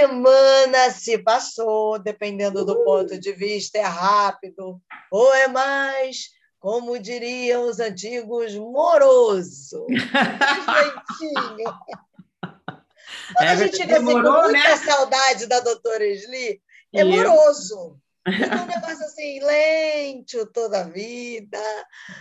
semana 0.00 0.90
se 0.90 1.16
passou, 1.18 1.98
dependendo 1.98 2.64
do 2.64 2.84
ponto 2.84 3.18
de 3.18 3.32
vista, 3.32 3.78
é 3.78 3.82
rápido 3.82 4.80
ou 5.10 5.34
é 5.34 5.48
mais, 5.48 6.28
como 6.58 6.98
diriam 6.98 7.68
os 7.68 7.80
antigos, 7.80 8.54
moroso. 8.54 9.86
Lentinho. 9.88 11.56
Quando 13.34 13.48
é, 13.48 13.50
a 13.50 13.56
gente 13.56 13.76
fica 13.76 13.96
assim, 13.96 14.04
com 14.04 14.20
muita 14.20 14.50
né? 14.50 14.76
saudade 14.76 15.46
da 15.46 15.60
doutora 15.60 16.04
Esli, 16.04 16.60
é 16.94 17.00
e 17.00 17.04
moroso. 17.04 17.98
É 18.26 18.30
um 18.30 18.66
negócio 18.66 19.04
assim, 19.04 19.40
lento 19.40 20.46
toda 20.46 20.80
a 20.80 20.88
vida. 20.88 21.58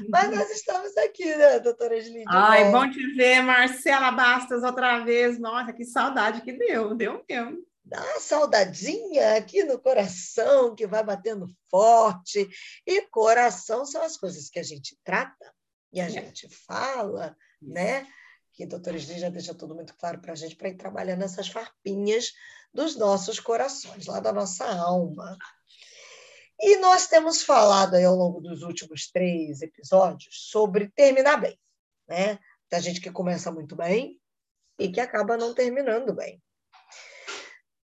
Mas 0.10 0.30
nós 0.30 0.50
estamos 0.52 0.96
aqui, 0.98 1.26
né, 1.36 1.60
doutora 1.60 1.98
Esli? 1.98 2.24
Ai, 2.28 2.72
bom 2.72 2.90
te 2.90 3.06
ver, 3.16 3.42
Marcela 3.42 4.12
Bastos, 4.12 4.64
outra 4.64 5.00
vez. 5.00 5.40
Nossa, 5.40 5.74
que 5.74 5.84
saudade 5.84 6.42
que 6.42 6.54
deu, 6.54 6.96
deu 6.96 7.24
mesmo. 7.28 7.66
Dá 7.86 8.02
uma 8.02 8.20
saudadinha 8.20 9.36
aqui 9.38 9.64
no 9.64 9.80
coração 9.80 10.74
que 10.74 10.88
vai 10.88 11.04
batendo 11.04 11.48
forte. 11.70 12.50
E 12.86 13.02
coração 13.04 13.86
são 13.86 14.02
as 14.02 14.18
coisas 14.18 14.50
que 14.50 14.58
a 14.58 14.64
gente 14.64 14.98
trata 15.04 15.54
e 15.94 16.02
a 16.02 16.06
é. 16.06 16.10
gente 16.10 16.50
fala, 16.50 17.38
né? 17.62 18.08
Que 18.54 18.64
a 18.64 18.68
doutora 18.68 18.98
Esli 18.98 19.20
já 19.20 19.30
deixa 19.30 19.54
tudo 19.54 19.76
muito 19.76 19.96
claro 19.96 20.20
para 20.20 20.34
a 20.34 20.36
gente, 20.36 20.56
para 20.56 20.70
ir 20.70 20.78
trabalhando 20.78 21.24
essas 21.24 21.48
farpinhas 21.48 22.34
dos 22.74 22.96
nossos 22.96 23.40
corações, 23.40 24.08
lá 24.08 24.20
da 24.20 24.34
nossa 24.34 24.66
alma. 24.66 25.38
E 26.60 26.78
nós 26.78 27.08
temos 27.08 27.44
falado 27.44 27.96
aí 27.96 28.04
ao 28.04 28.16
longo 28.16 28.42
dos 28.42 28.64
últimos 28.64 29.12
três 29.12 29.62
episódios 29.62 30.50
sobre 30.50 30.90
terminar 30.90 31.38
bem, 31.38 31.60
né? 32.08 32.40
Da 32.72 32.80
gente 32.80 33.00
que 33.00 33.12
começa 33.12 33.52
muito 33.52 33.76
bem 33.76 34.20
e 34.80 34.92
que 34.92 35.00
acaba 35.00 35.38
não 35.38 35.54
terminando 35.54 36.14
bem. 36.14 36.42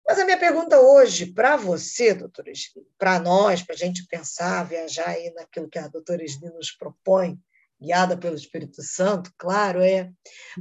Mas 0.08 0.20
a 0.20 0.26
minha 0.26 0.38
pergunta 0.38 0.80
hoje 0.80 1.26
para 1.26 1.56
você, 1.56 2.14
doutora 2.14 2.52
Esli, 2.52 2.86
para 2.98 3.20
nós, 3.20 3.64
para 3.64 3.74
a 3.74 3.78
gente 3.78 4.06
pensar, 4.08 4.64
viajar 4.64 5.10
aí 5.10 5.32
naquilo 5.34 5.68
que 5.68 5.80
a 5.80 5.88
doutora 5.88 6.24
Esli 6.24 6.50
nos 6.52 6.72
propõe, 6.72 7.40
guiada 7.82 8.16
pelo 8.16 8.36
Espírito 8.36 8.84
Santo, 8.84 9.34
claro, 9.38 9.82
é 9.82 10.12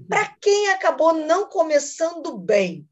para 0.09 0.35
quem 0.41 0.71
acabou 0.71 1.13
não 1.13 1.49
começando 1.49 2.39
bem, 2.39 2.89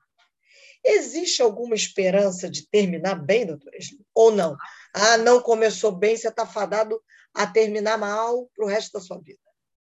existe 0.84 1.40
alguma 1.40 1.74
esperança 1.74 2.50
de 2.50 2.68
terminar 2.68 3.14
bem, 3.14 3.46
doutora 3.46 3.76
Esli? 3.76 4.04
Ou 4.14 4.30
não? 4.30 4.56
ah, 4.94 5.16
não 5.16 5.40
começou 5.40 5.90
bem, 5.92 6.16
você 6.16 6.28
está 6.28 6.46
fadado 6.46 7.02
a 7.34 7.46
terminar 7.46 7.96
mal 7.96 8.50
para 8.54 8.66
o 8.66 8.68
resto 8.68 8.92
da 8.92 9.00
sua 9.00 9.18
vida. 9.18 9.40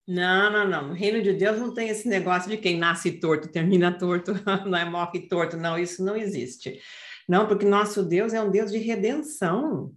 Não, 0.07 0.51
não, 0.51 0.69
não. 0.69 0.89
No 0.89 0.95
reino 0.95 1.23
de 1.23 1.33
Deus 1.33 1.59
não 1.59 1.73
tem 1.73 1.89
esse 1.89 2.09
negócio 2.09 2.51
de 2.51 2.57
quem 2.57 2.77
nasce 2.77 3.13
torto, 3.13 3.49
termina 3.49 3.97
torto, 3.97 4.33
não 4.67 4.77
é 4.77 4.85
morre 4.85 5.29
torto. 5.29 5.57
Não, 5.57 5.79
isso 5.79 6.05
não 6.05 6.17
existe. 6.17 6.81
Não, 7.29 7.47
porque 7.47 7.65
nosso 7.65 8.03
Deus 8.03 8.35
é 8.35 8.43
um 8.43 8.51
Deus 8.51 8.71
de 8.71 8.79
redenção. 8.79 9.93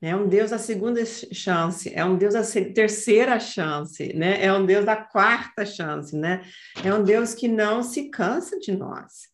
É 0.00 0.16
um 0.16 0.26
Deus 0.28 0.50
da 0.50 0.58
segunda 0.58 1.00
chance, 1.06 1.92
é 1.94 2.04
um 2.04 2.16
Deus 2.16 2.34
da 2.34 2.42
terceira 2.74 3.38
chance, 3.38 4.12
né? 4.12 4.44
É 4.44 4.52
um 4.52 4.66
Deus 4.66 4.84
da 4.84 4.96
quarta 4.96 5.64
chance, 5.64 6.16
né? 6.16 6.42
É 6.84 6.92
um 6.92 7.04
Deus 7.04 7.34
que 7.34 7.46
não 7.46 7.84
se 7.84 8.10
cansa 8.10 8.58
de 8.58 8.72
nós. 8.72 9.30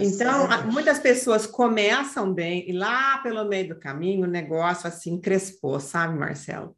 Então, 0.00 0.48
muitas 0.72 0.98
pessoas 0.98 1.46
começam 1.46 2.32
bem 2.32 2.66
e 2.66 2.72
lá 2.72 3.18
pelo 3.18 3.44
meio 3.44 3.68
do 3.68 3.78
caminho 3.78 4.24
o 4.24 4.30
negócio 4.30 4.88
assim 4.88 5.20
crespou, 5.20 5.78
sabe, 5.78 6.18
Marcelo? 6.18 6.74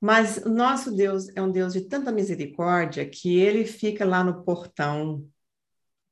Mas 0.00 0.38
o 0.38 0.48
nosso 0.48 0.90
Deus 0.94 1.28
é 1.36 1.42
um 1.42 1.50
Deus 1.50 1.72
de 1.72 1.82
tanta 1.82 2.10
misericórdia 2.10 3.08
que 3.08 3.38
ele 3.38 3.64
fica 3.64 4.04
lá 4.04 4.24
no 4.24 4.42
portão 4.42 5.24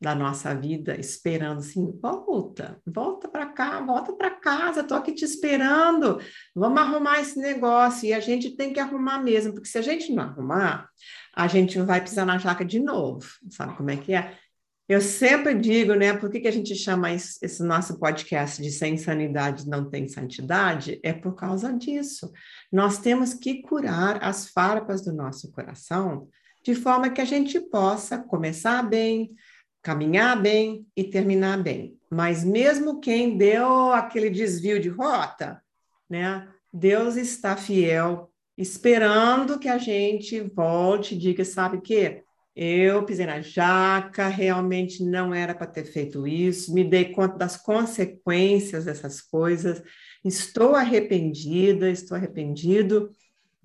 da 0.01 0.15
nossa 0.15 0.55
vida 0.55 0.99
esperando 0.99 1.59
assim, 1.59 1.91
volta, 2.01 2.81
volta 2.87 3.29
para 3.29 3.47
cá, 3.47 3.81
volta 3.81 4.13
para 4.13 4.31
casa, 4.31 4.85
tô 4.85 4.95
aqui 4.95 5.13
te 5.13 5.25
esperando. 5.25 6.21
Vamos 6.55 6.81
arrumar 6.81 7.21
esse 7.21 7.39
negócio 7.39 8.07
e 8.07 8.13
a 8.13 8.21
gente 8.21 8.57
tem 8.57 8.73
que 8.73 8.79
arrumar 8.79 9.19
mesmo, 9.19 9.55
porque 9.55 9.69
se 9.69 9.79
a 9.79 9.83
gente 9.83 10.13
não 10.13 10.23
arrumar, 10.23 10.89
a 11.35 11.49
gente 11.49 11.81
vai 11.81 12.01
pisar 12.01 12.25
na 12.25 12.39
jaca 12.39 12.65
de 12.65 12.79
novo. 12.79 13.27
Sabe 13.51 13.77
como 13.77 13.91
é 13.91 13.97
que 13.97 14.13
é? 14.15 14.37
Eu 14.89 15.03
sempre 15.03 15.55
digo, 15.55 15.93
né, 15.95 16.15
por 16.17 16.31
que, 16.31 16.41
que 16.41 16.49
a 16.49 16.53
gente 16.53 16.75
chama 16.75 17.13
esse, 17.13 17.63
nosso 17.63 17.99
podcast 17.99 18.63
de 18.63 18.71
Sem 18.71 18.97
Sanidade 18.97 19.69
Não 19.69 19.91
Tem 19.91 20.09
Santidade? 20.09 20.99
É 21.03 21.13
por 21.13 21.35
causa 21.35 21.71
disso. 21.75 22.33
Nós 22.73 22.97
temos 22.97 23.35
que 23.35 23.61
curar 23.61 24.25
as 24.25 24.49
farpas 24.49 25.05
do 25.05 25.13
nosso 25.13 25.53
coração 25.53 26.27
de 26.65 26.75
forma 26.75 27.11
que 27.11 27.21
a 27.21 27.25
gente 27.27 27.61
possa 27.61 28.17
começar 28.17 28.83
bem, 28.83 29.29
caminhar 29.83 30.41
bem 30.41 30.87
e 30.97 31.05
terminar 31.05 31.63
bem. 31.63 31.99
Mas 32.11 32.43
mesmo 32.43 32.99
quem 32.99 33.37
deu 33.37 33.93
aquele 33.93 34.31
desvio 34.31 34.81
de 34.81 34.89
rota, 34.89 35.63
né, 36.09 36.49
Deus 36.73 37.17
está 37.17 37.59
fiel, 37.59 38.33
esperando 38.57 39.59
que 39.59 39.69
a 39.69 39.77
gente 39.77 40.41
volte 40.41 41.15
e 41.15 41.19
diga, 41.19 41.45
sabe 41.45 41.77
o 41.77 41.83
quê? 41.83 42.25
Eu 42.61 43.05
pisei 43.05 43.25
na 43.25 43.41
jaca, 43.41 44.27
realmente 44.27 45.05
não 45.05 45.33
era 45.33 45.55
para 45.55 45.69
ter 45.69 45.85
feito 45.85 46.27
isso, 46.27 46.75
me 46.75 46.83
dei 46.83 47.13
conta 47.13 47.39
das 47.39 47.57
consequências 47.57 48.87
dessas 48.87 49.21
coisas, 49.21 49.81
estou 50.25 50.75
arrependida, 50.75 51.89
estou 51.89 52.17
arrependido 52.17 53.13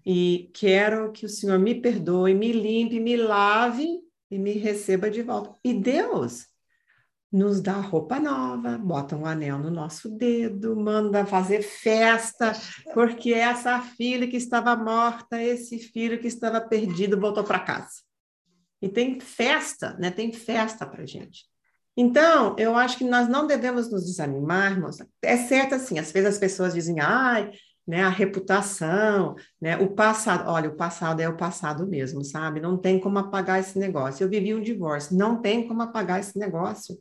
e 0.05 0.51
quero 0.53 1.11
que 1.11 1.25
o 1.25 1.29
Senhor 1.29 1.57
me 1.57 1.73
perdoe, 1.73 2.35
me 2.35 2.51
limpe, 2.51 2.99
me 2.99 3.17
lave 3.17 3.99
e 4.29 4.37
me 4.37 4.51
receba 4.51 5.09
de 5.09 5.23
volta. 5.23 5.57
E 5.63 5.73
Deus 5.73 6.45
nos 7.31 7.61
dá 7.61 7.79
roupa 7.79 8.19
nova, 8.19 8.77
bota 8.77 9.15
um 9.15 9.25
anel 9.25 9.57
no 9.57 9.71
nosso 9.71 10.07
dedo, 10.07 10.75
manda 10.75 11.25
fazer 11.25 11.63
festa, 11.63 12.53
porque 12.93 13.33
essa 13.33 13.81
filha 13.81 14.27
que 14.27 14.37
estava 14.37 14.75
morta, 14.75 15.41
esse 15.41 15.79
filho 15.79 16.19
que 16.19 16.27
estava 16.27 16.61
perdido 16.61 17.19
voltou 17.19 17.43
para 17.43 17.57
casa. 17.57 18.12
E 18.83 18.89
tem 18.89 19.17
festa, 19.17 19.95
né? 19.97 20.11
Tem 20.11 20.33
festa 20.33 20.85
para 20.85 21.05
gente. 21.05 21.45
Então, 21.95 22.53
eu 22.59 22.75
acho 22.75 22.97
que 22.97 23.05
nós 23.05 23.29
não 23.29 23.47
devemos 23.47 23.89
nos 23.89 24.05
desanimar, 24.05 24.73
irmãos. 24.73 24.97
É 25.21 25.37
certo 25.37 25.75
assim, 25.75 25.97
às 25.97 26.11
vezes 26.11 26.31
as 26.31 26.37
pessoas 26.37 26.73
dizem, 26.73 26.99
ai, 26.99 27.49
né, 27.87 28.03
a 28.03 28.09
reputação, 28.09 29.35
né, 29.61 29.77
o 29.77 29.91
passado. 29.91 30.49
Olha, 30.49 30.69
o 30.69 30.75
passado 30.75 31.21
é 31.21 31.29
o 31.29 31.37
passado 31.37 31.87
mesmo, 31.87 32.25
sabe? 32.25 32.59
Não 32.59 32.77
tem 32.77 32.99
como 32.99 33.17
apagar 33.19 33.57
esse 33.61 33.79
negócio. 33.79 34.21
Eu 34.21 34.29
vivi 34.29 34.53
um 34.53 34.61
divórcio, 34.61 35.15
não 35.15 35.41
tem 35.41 35.65
como 35.65 35.81
apagar 35.81 36.19
esse 36.19 36.37
negócio. 36.37 36.97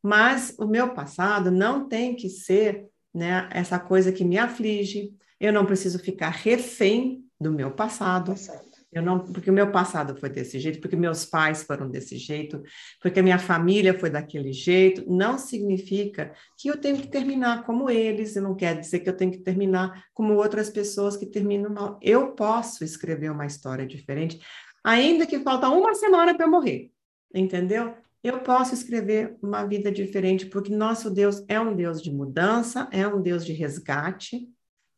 Mas 0.00 0.54
o 0.56 0.66
meu 0.66 0.94
passado 0.94 1.50
não 1.50 1.88
tem 1.88 2.14
que 2.14 2.28
ser, 2.28 2.86
né, 3.12 3.48
essa 3.50 3.76
coisa 3.76 4.12
que 4.12 4.24
me 4.24 4.38
aflige. 4.38 5.12
Eu 5.40 5.52
não 5.52 5.66
preciso 5.66 5.98
ficar 5.98 6.30
refém 6.30 7.24
do 7.40 7.50
meu 7.50 7.72
passado. 7.72 8.30
passado. 8.30 8.67
Eu 8.90 9.02
não, 9.02 9.18
porque 9.18 9.50
o 9.50 9.52
meu 9.52 9.70
passado 9.70 10.18
foi 10.18 10.30
desse 10.30 10.58
jeito, 10.58 10.80
porque 10.80 10.96
meus 10.96 11.26
pais 11.26 11.62
foram 11.62 11.90
desse 11.90 12.16
jeito, 12.16 12.62
porque 13.02 13.20
a 13.20 13.22
minha 13.22 13.38
família 13.38 13.98
foi 13.98 14.08
daquele 14.08 14.50
jeito, 14.50 15.04
não 15.06 15.36
significa 15.36 16.32
que 16.56 16.68
eu 16.68 16.76
tenho 16.78 16.96
que 16.96 17.06
terminar 17.06 17.64
como 17.64 17.90
eles, 17.90 18.34
e 18.34 18.40
não 18.40 18.54
quer 18.54 18.80
dizer 18.80 19.00
que 19.00 19.08
eu 19.08 19.16
tenho 19.16 19.30
que 19.30 19.38
terminar 19.38 20.04
como 20.14 20.34
outras 20.34 20.70
pessoas 20.70 21.18
que 21.18 21.26
terminam 21.26 21.70
mal. 21.70 21.98
Eu 22.02 22.32
posso 22.32 22.82
escrever 22.82 23.30
uma 23.30 23.44
história 23.44 23.86
diferente, 23.86 24.40
ainda 24.82 25.26
que 25.26 25.38
falta 25.40 25.68
uma 25.68 25.94
semana 25.94 26.34
para 26.34 26.46
eu 26.46 26.50
morrer, 26.50 26.90
entendeu? 27.34 27.94
Eu 28.24 28.40
posso 28.40 28.72
escrever 28.72 29.36
uma 29.42 29.64
vida 29.66 29.92
diferente, 29.92 30.46
porque 30.46 30.74
nosso 30.74 31.10
Deus 31.10 31.44
é 31.46 31.60
um 31.60 31.76
Deus 31.76 32.02
de 32.02 32.10
mudança, 32.10 32.88
é 32.90 33.06
um 33.06 33.20
Deus 33.20 33.44
de 33.44 33.52
resgate, 33.52 34.48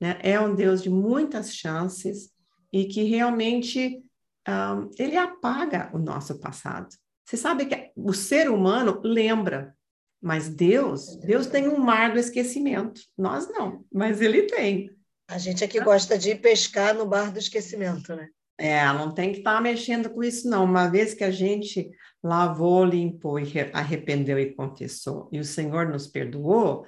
né? 0.01 0.17
é 0.23 0.41
um 0.41 0.55
Deus 0.55 0.81
de 0.81 0.89
muitas 0.89 1.55
chances, 1.55 2.31
e 2.73 2.85
que 2.85 3.03
realmente 3.05 4.03
um, 4.49 4.91
ele 4.99 5.17
apaga 5.17 5.91
o 5.93 5.99
nosso 5.99 6.39
passado. 6.39 6.89
Você 7.25 7.37
sabe 7.37 7.67
que 7.67 7.93
o 7.95 8.13
ser 8.13 8.51
humano 8.51 9.01
lembra, 9.05 9.75
mas 10.21 10.49
Deus, 10.49 11.17
Deus 11.17 11.47
tem 11.47 11.69
um 11.69 11.79
mar 11.79 12.13
do 12.13 12.19
esquecimento. 12.19 13.01
Nós 13.17 13.49
não, 13.49 13.85
mas 13.93 14.21
ele 14.21 14.43
tem. 14.43 14.91
A 15.29 15.39
gente 15.39 15.63
aqui 15.63 15.81
gosta 15.81 16.19
de 16.19 16.35
pescar 16.35 16.95
no 16.95 17.07
bar 17.07 17.33
do 17.33 17.39
esquecimento, 17.39 18.15
né? 18.15 18.29
É, 18.59 18.85
não 18.93 19.15
tem 19.15 19.33
que 19.33 19.39
estar 19.39 19.55
tá 19.55 19.61
mexendo 19.61 20.11
com 20.11 20.23
isso, 20.23 20.49
não. 20.49 20.65
Uma 20.65 20.89
vez 20.89 21.15
que 21.15 21.25
a 21.25 21.31
gente 21.31 21.89
lavou, 22.23 22.85
limpou 22.85 23.39
e 23.39 23.51
arrependeu 23.73 24.39
e 24.39 24.55
confessou, 24.55 25.31
e 25.33 25.39
o 25.39 25.45
Senhor 25.45 25.89
nos 25.89 26.07
perdoou, 26.07 26.85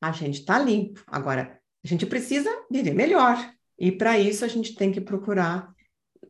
a 0.00 0.12
gente 0.12 0.40
está 0.40 0.58
limpo. 0.58 1.02
Agora, 1.08 1.58
a 1.84 1.88
gente 1.88 2.06
precisa 2.06 2.50
viver 2.70 2.94
melhor. 2.94 3.36
E 3.78 3.92
para 3.92 4.18
isso 4.18 4.44
a 4.44 4.48
gente 4.48 4.74
tem 4.74 4.90
que 4.90 5.00
procurar 5.00 5.72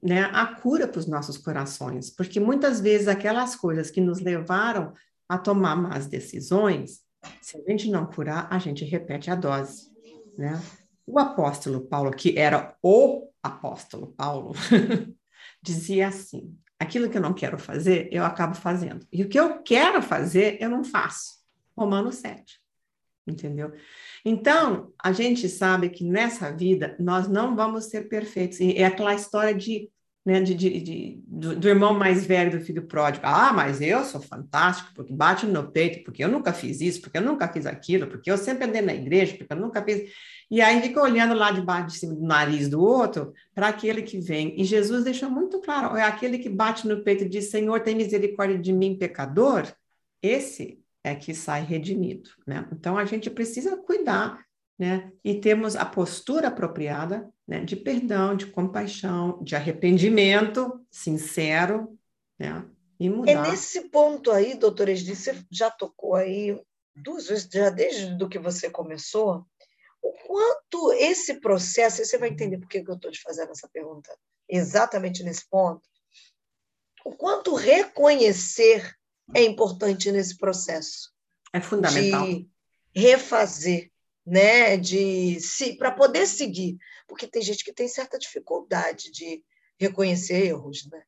né, 0.03 0.31
a 0.33 0.47
cura 0.47 0.87
para 0.87 0.99
os 0.99 1.07
nossos 1.07 1.39
corações, 1.39 2.11
porque 2.11 2.39
muitas 2.39 2.81
vezes 2.81 3.09
aquelas 3.09 3.57
coisas 3.57 3.91
que 3.91 4.01
nos 4.01 4.21
levaram 4.21 4.93
a 5.29 5.39
tomar 5.39 5.77
más 5.77 6.07
decisões, 6.07 7.01
se 7.41 7.59
a 7.59 7.71
gente 7.71 7.91
não 7.91 8.07
curar, 8.07 8.47
a 8.51 8.59
gente 8.59 8.85
repete 8.85 9.31
a 9.31 9.35
dose, 9.35 9.91
né? 10.37 10.61
O 11.07 11.19
apóstolo 11.19 11.81
Paulo, 11.81 12.11
que 12.11 12.39
era 12.39 12.77
o 12.83 13.31
apóstolo 13.43 14.09
Paulo, 14.09 14.53
dizia 15.63 16.09
assim: 16.09 16.57
aquilo 16.79 17.11
que 17.11 17.17
eu 17.17 17.23
não 17.23 17.35
quero 17.35 17.59
fazer, 17.59 18.09
eu 18.13 18.25
acabo 18.25 18.55
fazendo. 18.55 19.07
E 19.13 19.23
o 19.23 19.29
que 19.29 19.39
eu 19.39 19.63
quero 19.63 20.01
fazer, 20.03 20.59
eu 20.61 20.71
não 20.71 20.85
faço. 20.85 21.39
Romanos 21.77 22.17
7. 22.17 22.61
Entendeu? 23.29 23.73
Então, 24.25 24.93
a 25.03 25.13
gente 25.13 25.49
sabe 25.49 25.91
que 25.91 26.05
nessa 26.05 26.51
vida 26.51 26.97
nós 26.99 27.29
não 27.29 27.55
vamos 27.55 27.87
ser 27.87 28.09
perfeitos. 28.09 28.61
E 28.61 28.73
é 28.73 28.85
aquela 28.85 29.15
história 29.15 29.55
de 29.55 29.91
né, 30.29 30.43
de, 30.43 30.55
de, 30.55 30.81
de 30.81 31.23
do, 31.27 31.57
do, 31.57 31.69
irmão 31.69 31.95
mais 31.95 32.27
velho 32.27 32.51
do 32.59 32.63
filho 32.63 32.87
pródigo. 32.87 33.25
Ah, 33.27 33.51
mas 33.51 33.81
eu 33.81 34.05
sou 34.05 34.21
fantástico, 34.21 34.91
porque 34.95 35.11
bate 35.11 35.47
no 35.47 35.73
peito, 35.73 36.05
porque 36.05 36.23
eu 36.23 36.29
nunca 36.29 36.53
fiz 36.53 36.83
isso, 36.83 37.01
porque 37.01 37.17
eu 37.17 37.23
nunca 37.23 37.51
fiz 37.51 37.65
aquilo, 37.65 38.07
porque 38.07 38.31
eu 38.31 38.37
sempre 38.37 38.65
andei 38.65 38.83
na 38.83 38.93
igreja, 38.93 39.35
porque 39.39 39.51
eu 39.51 39.57
nunca 39.57 39.83
fiz. 39.83 40.11
E 40.51 40.61
aí 40.61 40.83
fica 40.83 41.01
olhando 41.01 41.33
lá 41.33 41.51
debaixo 41.51 41.87
de 41.87 41.99
cima 41.99 42.15
do 42.15 42.27
nariz 42.27 42.69
do 42.69 42.79
outro 42.79 43.33
para 43.55 43.69
aquele 43.69 44.03
que 44.03 44.21
vem. 44.21 44.61
E 44.61 44.65
Jesus 44.65 45.05
deixou 45.05 45.31
muito 45.31 45.63
claro: 45.63 45.97
é 45.97 46.03
aquele 46.03 46.39
que 46.39 46.51
bate 46.51 46.87
no 46.87 47.03
peito 47.03 47.25
e 47.25 47.29
diz: 47.29 47.51
Senhor, 47.51 47.81
tem 47.81 47.95
misericórdia 47.95 48.59
de 48.59 48.73
mim, 48.73 48.99
pecador. 48.99 49.67
Esse 50.21 50.79
é 51.11 51.15
que 51.15 51.35
sai 51.35 51.63
redimido. 51.63 52.31
Né? 52.47 52.69
Então 52.73 52.97
a 52.97 53.05
gente 53.05 53.29
precisa 53.31 53.77
cuidar 53.77 54.47
né? 54.79 55.13
E 55.25 55.41
temos 55.41 55.75
a 55.75 55.85
postura 55.85 56.49
apropriada, 56.49 57.29
né? 57.47 57.65
De 57.65 57.75
perdão, 57.75 58.37
de 58.37 58.47
compaixão, 58.47 59.43
de 59.43 59.57
arrependimento 59.57 60.87
sincero, 60.91 61.99
né? 62.39 62.65
E 63.01 63.09
é 63.09 63.11
mudar. 63.11 63.33
É 63.33 63.51
nesse 63.51 63.89
ponto 63.89 64.31
aí, 64.31 64.55
doutora 64.55 64.93
Esdi, 64.93 65.17
você 65.17 65.35
já 65.51 65.71
tocou 65.71 66.15
aí 66.15 66.57
duas 66.95 67.27
vezes, 67.27 67.49
já 67.53 67.71
desde 67.71 68.17
do 68.17 68.29
que 68.29 68.39
você 68.39 68.71
começou, 68.71 69.45
o 70.01 70.13
quanto 70.27 70.93
esse 70.93 71.41
processo, 71.41 72.05
você 72.05 72.17
vai 72.17 72.29
entender 72.29 72.59
por 72.59 72.69
que 72.69 72.79
eu 72.87 72.95
estou 72.95 73.11
te 73.11 73.21
fazendo 73.21 73.51
essa 73.51 73.69
pergunta 73.73 74.17
exatamente 74.49 75.25
nesse 75.25 75.49
ponto, 75.49 75.83
o 77.05 77.13
quanto 77.17 77.55
reconhecer 77.55 78.95
é 79.35 79.43
importante 79.43 80.11
nesse 80.11 80.37
processo. 80.37 81.13
É 81.53 81.61
fundamental. 81.61 82.27
De 82.27 82.49
refazer, 82.95 83.91
né, 84.27 84.77
de 84.77 85.41
se 85.41 85.77
para 85.77 85.91
poder 85.93 86.27
seguir, 86.27 86.77
porque 87.07 87.27
tem 87.27 87.43
gente 87.43 87.65
que 87.65 87.73
tem 87.73 87.89
certa 87.89 88.19
dificuldade 88.19 89.11
de 89.11 89.43
reconhecer 89.79 90.47
erros, 90.47 90.89
né? 90.91 91.03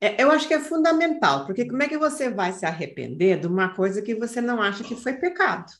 É, 0.00 0.20
eu 0.20 0.32
acho 0.32 0.48
que 0.48 0.54
é 0.54 0.60
fundamental, 0.60 1.46
porque 1.46 1.64
como 1.64 1.82
é 1.82 1.88
que 1.88 1.96
você 1.96 2.28
vai 2.28 2.52
se 2.52 2.66
arrepender 2.66 3.38
de 3.38 3.46
uma 3.46 3.72
coisa 3.72 4.02
que 4.02 4.16
você 4.16 4.40
não 4.40 4.60
acha 4.60 4.82
que 4.82 4.96
foi 4.96 5.12
pecado? 5.12 5.72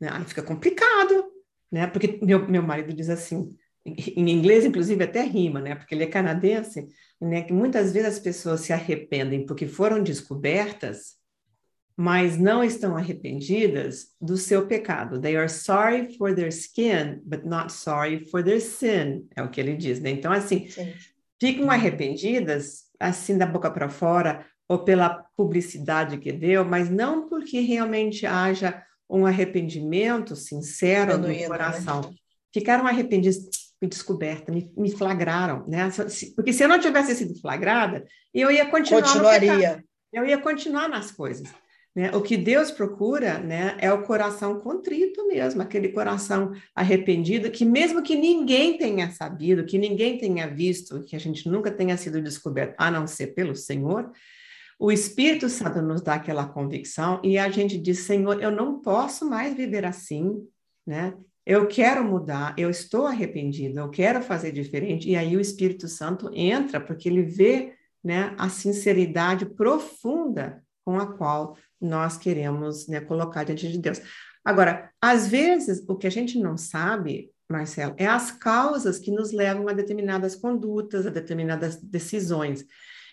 Né? 0.00 0.08
Aí 0.10 0.24
fica 0.24 0.42
complicado, 0.42 1.30
né? 1.70 1.86
Porque 1.86 2.18
meu, 2.22 2.48
meu 2.48 2.62
marido 2.62 2.94
diz 2.94 3.10
assim, 3.10 3.54
em 3.86 4.30
inglês, 4.30 4.64
inclusive, 4.64 5.04
até 5.04 5.22
rima, 5.22 5.60
né? 5.60 5.74
Porque 5.74 5.94
ele 5.94 6.04
é 6.04 6.08
canadense, 6.08 6.86
né? 7.20 7.42
Que 7.42 7.52
muitas 7.52 7.92
vezes 7.92 8.14
as 8.14 8.18
pessoas 8.18 8.60
se 8.60 8.72
arrependem 8.72 9.46
porque 9.46 9.66
foram 9.66 10.02
descobertas 10.02 11.16
mas 11.96 12.36
não 12.36 12.62
estão 12.62 12.94
arrependidas 12.94 14.08
do 14.20 14.36
seu 14.36 14.66
pecado. 14.66 15.18
They 15.18 15.34
are 15.34 15.48
sorry 15.48 16.14
for 16.18 16.34
their 16.34 16.48
skin, 16.48 17.22
but 17.24 17.44
not 17.44 17.72
sorry 17.72 18.26
for 18.26 18.44
their 18.44 18.60
sin, 18.60 19.26
é 19.34 19.42
o 19.42 19.48
que 19.48 19.58
ele 19.58 19.74
diz, 19.74 19.98
né? 19.98 20.10
Então, 20.10 20.30
assim, 20.30 20.68
Sim. 20.68 20.92
ficam 21.40 21.70
arrependidas, 21.70 22.84
assim, 23.00 23.38
da 23.38 23.46
boca 23.46 23.70
para 23.70 23.88
fora, 23.88 24.46
ou 24.68 24.80
pela 24.80 25.24
publicidade 25.36 26.18
que 26.18 26.32
deu, 26.32 26.64
mas 26.64 26.90
não 26.90 27.28
porque 27.28 27.60
realmente 27.60 28.26
haja 28.26 28.82
um 29.08 29.24
arrependimento 29.24 30.36
sincero 30.36 31.16
no 31.16 31.28
né? 31.28 31.46
coração. 31.46 32.02
Né? 32.02 32.14
Ficaram 32.52 32.86
arrependidas, 32.86 33.38
me 33.80 33.88
descoberta, 33.88 34.50
me, 34.50 34.72
me, 34.76 34.90
flagraram, 34.90 35.66
né? 35.68 35.90
Porque 36.34 36.52
se 36.52 36.64
eu 36.64 36.68
não 36.68 36.78
tivesse 36.78 37.14
sido 37.14 37.38
flagrada, 37.40 38.04
eu 38.32 38.50
ia 38.50 38.66
continuar. 38.66 39.02
Continuaria. 39.02 39.84
Eu 40.12 40.24
ia 40.24 40.38
continuar 40.38 40.88
nas 40.88 41.10
coisas. 41.10 41.48
Né? 41.94 42.10
O 42.14 42.20
que 42.20 42.36
Deus 42.36 42.70
procura 42.70 43.38
né, 43.38 43.74
é 43.80 43.90
o 43.90 44.02
coração 44.02 44.60
contrito 44.60 45.26
mesmo, 45.26 45.62
aquele 45.62 45.88
coração 45.88 46.52
arrependido, 46.74 47.50
que 47.50 47.64
mesmo 47.64 48.02
que 48.02 48.14
ninguém 48.14 48.76
tenha 48.76 49.10
sabido, 49.10 49.64
que 49.64 49.78
ninguém 49.78 50.18
tenha 50.18 50.46
visto, 50.46 51.02
que 51.04 51.16
a 51.16 51.18
gente 51.18 51.48
nunca 51.48 51.70
tenha 51.70 51.96
sido 51.96 52.20
descoberto, 52.20 52.74
a 52.76 52.90
não 52.90 53.06
ser 53.06 53.28
pelo 53.28 53.54
Senhor, 53.54 54.12
o 54.78 54.92
Espírito 54.92 55.48
Santo 55.48 55.80
nos 55.80 56.02
dá 56.02 56.14
aquela 56.14 56.46
convicção 56.46 57.18
e 57.24 57.38
a 57.38 57.48
gente 57.48 57.78
diz: 57.78 58.00
Senhor, 58.00 58.42
eu 58.42 58.50
não 58.50 58.80
posso 58.80 59.28
mais 59.28 59.54
viver 59.54 59.86
assim, 59.86 60.46
né? 60.86 61.14
Eu 61.44 61.68
quero 61.68 62.04
mudar, 62.04 62.54
eu 62.58 62.68
estou 62.68 63.06
arrependido, 63.06 63.78
eu 63.78 63.88
quero 63.88 64.20
fazer 64.20 64.50
diferente. 64.50 65.08
E 65.08 65.14
aí 65.14 65.36
o 65.36 65.40
Espírito 65.40 65.86
Santo 65.86 66.30
entra 66.34 66.80
porque 66.80 67.08
ele 67.08 67.22
vê 67.22 67.74
né, 68.02 68.34
a 68.36 68.48
sinceridade 68.48 69.46
profunda 69.46 70.62
com 70.84 70.98
a 70.98 71.06
qual 71.06 71.56
nós 71.80 72.16
queremos 72.16 72.86
né, 72.88 73.00
colocar 73.00 73.44
diante 73.44 73.70
de 73.70 73.78
Deus. 73.78 74.00
Agora, 74.44 74.90
às 75.00 75.26
vezes, 75.26 75.84
o 75.88 75.96
que 75.96 76.06
a 76.06 76.10
gente 76.10 76.38
não 76.38 76.56
sabe, 76.56 77.30
Marcelo, 77.48 77.94
é 77.96 78.06
as 78.06 78.30
causas 78.30 78.98
que 78.98 79.10
nos 79.10 79.32
levam 79.32 79.68
a 79.68 79.72
determinadas 79.72 80.36
condutas, 80.36 81.06
a 81.06 81.10
determinadas 81.10 81.76
decisões. 81.76 82.64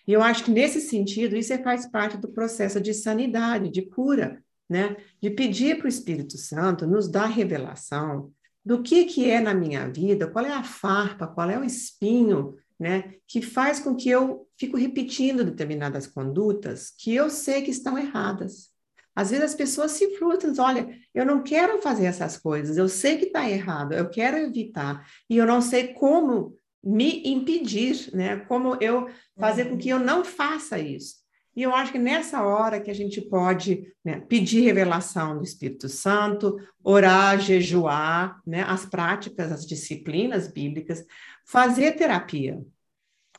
E 0.08 0.14
eu 0.14 0.22
acho 0.22 0.44
que, 0.44 0.52
nesse 0.52 0.82
sentido, 0.82 1.36
isso 1.36 1.58
faz 1.64 1.90
parte 1.90 2.18
do 2.18 2.30
processo 2.30 2.80
de 2.80 2.94
sanidade, 2.94 3.72
de 3.72 3.82
cura, 3.84 4.43
né? 4.70 4.96
De 5.22 5.30
pedir 5.30 5.78
para 5.78 5.86
o 5.86 5.90
Espírito 5.90 6.38
Santo 6.38 6.88
nos 6.88 7.08
dar 7.08 7.28
revelação 7.28 8.32
do 8.66 8.82
que, 8.82 9.06
que 9.06 9.30
é 9.30 9.40
na 9.40 9.54
minha 9.54 9.90
vida, 9.90 10.28
qual 10.28 10.46
é 10.46 10.54
a 10.54 10.64
farpa, 10.64 11.28
qual 11.28 11.50
é 11.50 11.60
o 11.60 11.64
espinho 11.64 12.56
né, 12.80 13.16
que 13.28 13.42
faz 13.42 13.80
com 13.80 13.96
que 13.96 14.10
eu 14.10 14.48
fico 14.58 14.78
repetindo 14.78 15.44
determinadas 15.44 16.08
condutas 16.08 16.92
que 16.98 17.14
eu 17.14 17.30
sei 17.30 17.62
que 17.62 17.72
estão 17.72 17.98
erradas. 17.98 18.74
Às 19.16 19.30
vezes 19.30 19.46
as 19.46 19.56
pessoas 19.56 19.92
se 19.92 20.18
frustram, 20.18 20.54
olha, 20.60 20.90
eu 21.14 21.26
não 21.26 21.44
quero 21.44 21.82
fazer 21.82 22.06
essas 22.06 22.38
coisas, 22.38 22.78
eu 22.78 22.90
sei 22.90 23.18
que 23.18 23.26
está 23.26 23.48
errado, 23.50 23.94
eu 23.94 24.10
quero 24.10 24.38
evitar, 24.38 25.08
e 25.30 25.38
eu 25.38 25.46
não 25.46 25.62
sei 25.62 25.90
como 25.90 26.58
me 26.84 27.22
impedir, 27.26 28.10
né? 28.14 28.38
Como 28.38 28.76
eu 28.82 29.08
fazer 29.40 29.70
com 29.70 29.78
que 29.78 29.90
eu 29.90 30.00
não 30.00 30.26
faça 30.26 30.80
isso. 30.80 31.23
E 31.56 31.62
eu 31.62 31.74
acho 31.74 31.92
que 31.92 32.00
nessa 32.00 32.44
hora 32.44 32.80
que 32.80 32.90
a 32.90 32.96
gente 32.96 33.22
pode 33.22 33.94
né, 34.04 34.20
pedir 34.22 34.62
revelação 34.62 35.38
do 35.38 35.44
Espírito 35.44 35.88
Santo, 35.88 36.58
orar, 36.84 37.40
jejuar, 37.40 38.42
né, 38.46 38.64
as 38.64 38.86
práticas, 38.86 39.52
as 39.52 39.66
disciplinas 39.66 40.48
bíblicas, 40.48 41.06
fazer 41.46 41.92
terapia. 41.92 42.60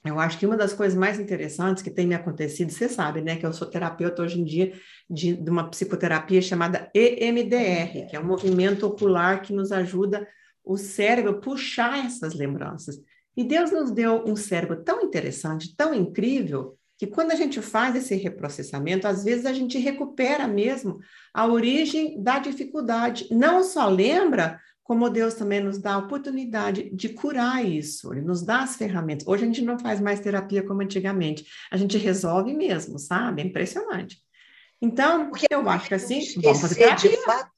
Eu 0.05 0.20
acho 0.20 0.38
que 0.38 0.46
uma 0.46 0.56
das 0.56 0.75
coisas 0.75 0.96
mais 0.96 1.19
interessantes 1.19 1.82
que 1.82 1.91
tem 1.91 2.06
me 2.06 2.15
acontecido, 2.15 2.70
você 2.70 2.89
sabe, 2.89 3.22
né, 3.22 3.36
que 3.36 3.46
eu 3.46 3.53
sou 3.53 3.69
terapeuta 3.69 4.22
hoje 4.22 4.39
em 4.39 4.44
dia 4.44 4.72
de, 5.08 5.34
de 5.34 5.50
uma 5.50 5.69
psicoterapia 5.70 6.43
chamada 6.43 6.91
EMDR, 6.94 8.08
que 8.10 8.15
é 8.17 8.20
um 8.20 8.27
movimento 8.27 8.86
ocular 8.86 9.41
que 9.41 9.53
nos 9.53 9.72
ajuda 9.72 10.29
o 10.62 10.77
cérebro 10.77 11.32
a 11.32 11.41
puxar 11.41 12.05
essas 12.05 12.34
lembranças. 12.34 13.00
E 13.36 13.43
Deus 13.43 13.72
nos 13.72 13.91
deu 13.91 14.24
um 14.27 14.36
cérebro 14.36 14.84
tão 14.84 15.03
interessante, 15.03 15.74
tão 15.74 15.93
incrível, 15.93 16.79
que 17.06 17.13
quando 17.13 17.32
a 17.32 17.34
gente 17.34 17.61
faz 17.61 17.94
esse 17.94 18.15
reprocessamento, 18.15 19.06
às 19.06 19.25
vezes 19.25 19.46
a 19.46 19.53
gente 19.53 19.79
recupera 19.79 20.49
mesmo 20.49 21.01
a 21.32 21.46
origem 21.46 22.23
da 22.23 22.39
dificuldade. 22.39 23.29
Não 23.31 23.63
só 23.63 23.89
lembra, 23.89 24.61
como 24.82 25.11
Deus 25.11 25.34
também 25.34 25.61
nos 25.61 25.79
dá 25.79 25.94
a 25.94 25.99
oportunidade 25.99 26.91
de 26.91 27.08
curar 27.11 27.65
isso, 27.65 28.13
Ele 28.13 28.23
nos 28.23 28.43
dá 28.43 28.63
as 28.63 28.77
ferramentas. 28.77 29.27
Hoje 29.27 29.44
a 29.44 29.46
gente 29.46 29.63
não 29.63 29.79
faz 29.79 30.01
mais 30.01 30.20
terapia 30.20 30.63
como 30.63 30.82
antigamente, 30.82 31.46
a 31.70 31.77
gente 31.77 31.99
resolve 31.99 32.55
mesmo, 32.55 32.99
sabe? 32.99 33.43
É 33.43 33.44
impressionante. 33.44 34.19
Então, 34.81 35.31
Porque 35.31 35.46
eu 35.51 35.69
acho 35.69 35.89
que 35.89 35.94
assim, 35.94 36.20
vamos 36.43 36.61
fazer 36.61 36.75
terapia. 36.75 37.23
Fato, 37.23 37.51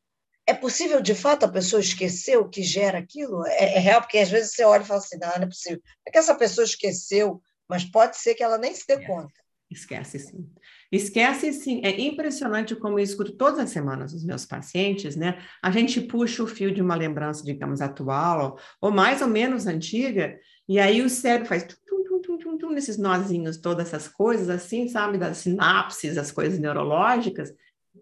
é 0.47 0.55
possível, 0.55 1.00
de 1.00 1.15
fato, 1.15 1.45
a 1.45 1.49
pessoa 1.49 1.81
esquecer 1.81 2.38
o 2.38 2.49
que 2.49 2.62
gera 2.62 2.99
aquilo? 2.99 3.45
É, 3.47 3.75
é, 3.75 3.79
real, 3.81 4.00
porque 4.00 4.19
às 4.19 4.31
vezes 4.31 4.53
você 4.53 4.62
olha 4.62 4.83
e 4.83 4.87
fala 4.87 5.00
assim, 5.00 5.19
não, 5.19 5.29
não 5.29 5.43
é 5.43 5.47
possível. 5.47 5.81
É 6.07 6.11
que 6.11 6.19
essa 6.19 6.37
pessoa 6.37 6.65
esqueceu, 6.65 7.43
mas 7.68 7.85
pode 7.85 8.16
ser 8.16 8.35
que 8.35 8.42
ela 8.42 8.58
nem 8.58 8.75
se 8.75 8.87
dê 8.87 9.04
conta. 9.04 9.35
Esquece 9.70 10.18
sim. 10.20 10.49
Esquece 10.92 11.52
sim. 11.52 11.80
É 11.85 12.00
impressionante 12.00 12.76
como 12.76 12.99
eu 12.99 13.02
escuto 13.02 13.32
todas 13.32 13.58
as 13.58 13.70
semanas 13.70 14.12
os 14.12 14.25
meus 14.25 14.46
pacientes, 14.46 15.16
né? 15.16 15.38
A 15.61 15.73
gente 15.73 16.00
puxa 16.00 16.42
o 16.42 16.46
fio 16.46 16.73
de 16.73 16.80
uma 16.80 16.94
lembrança, 16.94 17.44
digamos, 17.44 17.80
atual, 17.80 18.52
ou, 18.80 18.88
ou 18.88 18.94
mais 18.94 19.20
ou 19.20 19.28
menos 19.28 19.66
antiga, 19.66 20.38
e 20.68 20.78
aí 20.78 21.02
o 21.02 21.11
cérebro 21.11 21.49
faz 21.49 21.64
tum, 21.64 22.04
tum, 22.04 22.38
tum, 22.38 22.58
tum, 22.58 22.70
nesses 22.70 22.96
nozinhos, 22.96 23.56
todas 23.56 23.88
essas 23.88 24.06
coisas 24.06 24.49
assim, 24.49 24.88
sabe? 24.88 25.18
Das 25.18 25.38
sinapses, 25.38 26.16
as 26.16 26.30
coisas 26.30 26.61
neurológicas, 26.61 27.52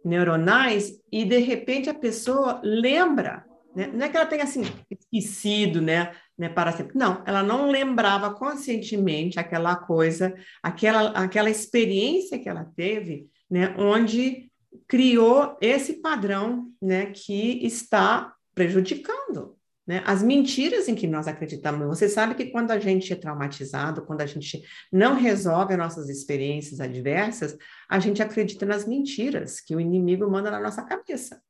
neuronais, 0.04 1.00
e 1.10 1.24
de 1.24 1.38
repente 1.38 1.88
a 1.88 1.94
pessoa 1.94 2.60
lembra, 2.62 3.44
né? 3.74 3.86
Não 3.86 4.04
é 4.04 4.08
que 4.08 4.16
ela 4.16 4.26
tenha 4.26 4.44
assim 4.44 4.62
esquecido, 4.90 5.80
né? 5.80 6.14
Né, 6.36 6.48
para 6.48 6.72
sempre. 6.72 6.98
Não, 6.98 7.22
ela 7.26 7.42
não 7.42 7.70
lembrava 7.70 8.34
conscientemente 8.34 9.38
aquela 9.38 9.76
coisa, 9.76 10.34
aquela, 10.62 11.10
aquela 11.10 11.50
experiência 11.50 12.38
que 12.38 12.48
ela 12.48 12.64
teve, 12.76 13.28
né, 13.50 13.74
onde 13.78 14.50
criou 14.88 15.56
esse 15.60 15.94
padrão, 15.94 16.70
né, 16.82 17.06
que 17.06 17.64
está 17.64 18.34
prejudicando 18.54 19.56
né? 19.86 20.02
As 20.06 20.22
mentiras 20.22 20.88
em 20.88 20.94
que 20.94 21.06
nós 21.06 21.28
acreditamos. 21.28 21.86
Você 21.86 22.08
sabe 22.08 22.34
que 22.34 22.46
quando 22.46 22.70
a 22.70 22.78
gente 22.78 23.12
é 23.12 23.16
traumatizado, 23.16 24.02
quando 24.02 24.22
a 24.22 24.26
gente 24.26 24.62
não 24.90 25.14
resolve 25.14 25.74
as 25.74 25.78
nossas 25.78 26.08
experiências 26.08 26.80
adversas, 26.80 27.56
a 27.88 27.98
gente 27.98 28.22
acredita 28.22 28.64
nas 28.64 28.86
mentiras 28.86 29.60
que 29.60 29.76
o 29.76 29.80
inimigo 29.80 30.28
manda 30.30 30.50
na 30.50 30.60
nossa 30.60 30.82
cabeça. 30.82 31.40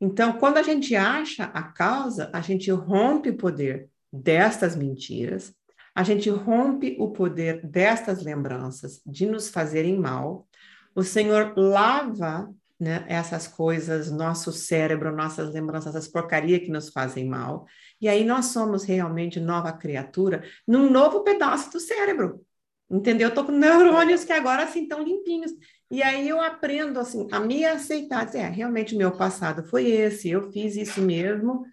Então, 0.00 0.32
quando 0.32 0.56
a 0.56 0.62
gente 0.62 0.96
acha 0.96 1.44
a 1.44 1.62
causa, 1.62 2.30
a 2.32 2.40
gente 2.40 2.70
rompe 2.70 3.28
o 3.28 3.36
poder 3.36 3.90
destas 4.12 4.74
mentiras, 4.76 5.54
a 5.94 6.02
gente 6.02 6.30
rompe 6.30 6.96
o 6.98 7.10
poder 7.10 7.66
destas 7.66 8.22
lembranças 8.22 9.00
de 9.04 9.26
nos 9.26 9.48
fazerem 9.50 9.98
mal. 9.98 10.46
O 10.94 11.02
Senhor 11.02 11.52
lava 11.56 12.52
né, 12.78 13.04
essas 13.08 13.46
coisas, 13.46 14.10
nosso 14.10 14.52
cérebro, 14.52 15.14
nossas 15.14 15.52
lembranças, 15.52 15.94
essas 15.94 16.08
porcarias 16.08 16.60
que 16.60 16.70
nos 16.70 16.88
fazem 16.88 17.28
mal. 17.28 17.66
E 18.00 18.08
aí 18.08 18.24
nós 18.24 18.46
somos 18.46 18.84
realmente 18.84 19.38
nova 19.38 19.72
criatura 19.72 20.42
num 20.66 20.88
novo 20.88 21.22
pedaço 21.22 21.70
do 21.72 21.78
cérebro. 21.80 22.44
Entendeu? 22.90 23.28
Eu 23.28 23.34
tô 23.34 23.44
com 23.44 23.52
neurônios 23.52 24.24
que 24.24 24.32
agora 24.32 24.64
assim 24.64 24.82
estão 24.82 25.02
limpinhos. 25.02 25.52
E 25.90 26.02
aí 26.02 26.28
eu 26.28 26.40
aprendo 26.40 26.98
assim 26.98 27.28
a 27.30 27.38
me 27.38 27.64
aceitar, 27.64 28.24
dizer, 28.24 28.38
é, 28.38 28.48
realmente 28.48 28.96
meu 28.96 29.12
passado 29.12 29.62
foi 29.64 29.86
esse, 29.86 30.30
eu 30.30 30.50
fiz 30.50 30.74
isso 30.76 31.00
mesmo. 31.02 31.64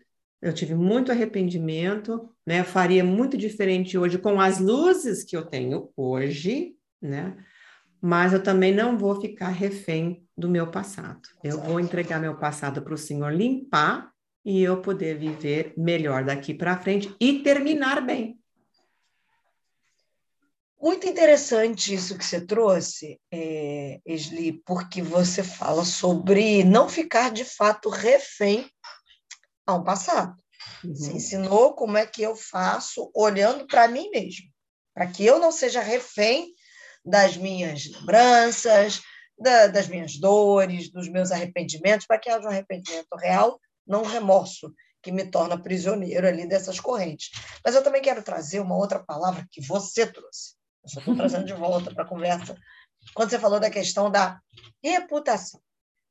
Eu 0.41 0.53
tive 0.53 0.75
muito 0.75 1.12
arrependimento, 1.12 2.29
né? 2.46 2.63
faria 2.63 3.03
muito 3.03 3.36
diferente 3.36 3.98
hoje 3.98 4.17
com 4.17 4.39
as 4.39 4.60
luzes 4.60 5.24
que 5.24 5.36
eu 5.36 5.46
tenho 5.46 5.91
hoje, 5.96 6.75
né? 7.01 7.36
Mas 8.00 8.34
eu 8.34 8.44
também 8.44 8.74
não 8.74 8.98
vou 8.98 9.20
ficar 9.20 9.50
refém 9.50 10.24
do 10.38 10.48
meu 10.48 10.70
passado. 10.70 11.22
Eu 11.44 11.60
vou 11.60 11.79
entregar 11.79 12.20
meu 12.20 12.38
passado 12.38 12.84
para 12.84 12.94
o 12.94 12.98
Senhor 12.98 13.34
limpar 13.34 14.12
e 14.46 14.62
eu 14.62 14.82
poder 14.82 15.17
viver 15.17 15.74
melhor 15.75 16.24
daqui 16.24 16.53
para 16.53 16.77
frente 16.77 17.13
e 17.20 17.39
terminar 17.39 18.00
bem. 18.06 18.39
Muito 20.79 21.08
interessante 21.08 21.91
isso 21.91 22.15
que 22.15 22.24
você 22.24 22.39
trouxe, 22.39 23.20
é, 23.34 24.00
Esli, 24.06 24.62
porque 24.63 25.01
você 25.01 25.44
fala 25.44 25.84
sobre 25.84 26.63
não 26.63 26.88
ficar 26.88 27.32
de 27.32 27.44
fato 27.44 27.89
refém 27.89 28.70
ao 29.67 29.83
passado. 29.83 30.36
Uhum. 30.83 30.95
Você 30.95 31.12
ensinou 31.12 31.74
como 31.74 31.97
é 31.97 32.05
que 32.05 32.21
eu 32.21 32.36
faço 32.36 33.12
olhando 33.13 33.67
para 33.67 33.88
mim 33.88 34.09
mesmo, 34.09 34.47
para 34.93 35.07
que 35.07 35.25
eu 35.25 35.38
não 35.38 35.51
seja 35.51 35.81
refém 35.81 36.53
das 37.05 37.38
minhas 37.38 37.86
lembranças, 37.86 39.01
da, 39.38 39.67
das 39.67 39.88
minhas 39.88 40.17
dores, 40.17 40.91
dos 40.91 41.07
meus 41.09 41.31
arrependimentos, 41.31 42.07
para 42.07 42.17
que 42.17 42.29
haja 42.29 42.47
um 42.47 42.51
arrependimento 42.51 43.15
real, 43.17 43.59
não 43.86 44.01
um 44.01 44.07
remorso 44.07 44.74
que 45.01 45.12
me 45.12 45.29
torna 45.29 45.62
prisioneiro 45.62 46.27
ali 46.27 46.47
dessas 46.47 46.79
correntes. 46.79 47.29
Mas 47.63 47.75
eu 47.75 47.83
também 47.83 48.01
quero 48.01 48.24
trazer 48.24 48.59
uma 48.59 48.75
outra 48.75 49.00
palavra 49.00 49.45
que 49.51 49.62
você 49.65 50.05
trouxe. 50.07 50.55
Eu 50.83 50.89
só 50.89 51.00
estou 51.00 51.15
trazendo 51.15 51.45
de 51.45 51.53
volta 51.53 51.93
para 51.93 52.03
a 52.03 52.07
conversa. 52.07 52.57
Quando 53.13 53.29
você 53.29 53.39
falou 53.39 53.59
da 53.59 53.69
questão 53.69 54.09
da 54.09 54.39
reputação. 54.83 55.62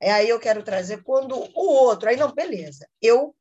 É 0.00 0.12
aí 0.12 0.28
eu 0.28 0.38
quero 0.38 0.62
trazer 0.62 1.02
quando 1.02 1.34
o 1.34 1.66
outro, 1.68 2.08
aí 2.08 2.16
não, 2.16 2.32
beleza, 2.32 2.86
eu 3.00 3.34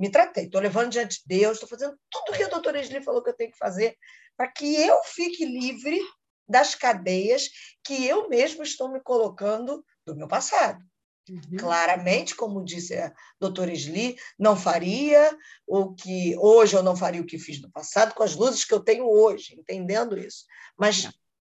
me 0.00 0.10
tratei, 0.10 0.44
estou 0.44 0.62
levando 0.62 0.92
diante 0.92 1.18
de 1.18 1.24
Deus, 1.26 1.54
estou 1.54 1.68
fazendo 1.68 1.94
tudo 2.10 2.30
o 2.30 2.32
que 2.32 2.42
a 2.42 2.48
doutora 2.48 2.80
Esli 2.80 3.02
falou 3.02 3.22
que 3.22 3.28
eu 3.28 3.36
tenho 3.36 3.52
que 3.52 3.58
fazer 3.58 3.94
para 4.34 4.50
que 4.50 4.74
eu 4.76 4.98
fique 5.04 5.44
livre 5.44 6.00
das 6.48 6.74
cadeias 6.74 7.50
que 7.84 8.06
eu 8.06 8.26
mesmo 8.26 8.62
estou 8.62 8.90
me 8.90 8.98
colocando 9.00 9.84
do 10.06 10.16
meu 10.16 10.26
passado. 10.26 10.82
Uhum. 11.28 11.58
Claramente, 11.58 12.34
como 12.34 12.64
disse 12.64 12.96
a 12.96 13.12
doutora 13.38 13.74
Sli, 13.74 14.16
não 14.38 14.56
faria 14.56 15.36
o 15.66 15.94
que 15.94 16.34
hoje 16.38 16.74
eu 16.74 16.82
não 16.82 16.96
faria 16.96 17.20
o 17.20 17.26
que 17.26 17.38
fiz 17.38 17.60
no 17.60 17.70
passado 17.70 18.14
com 18.14 18.22
as 18.22 18.34
luzes 18.34 18.64
que 18.64 18.72
eu 18.72 18.80
tenho 18.80 19.04
hoje, 19.04 19.54
entendendo 19.54 20.18
isso. 20.18 20.46
Mas 20.78 21.04
é. 21.04 21.10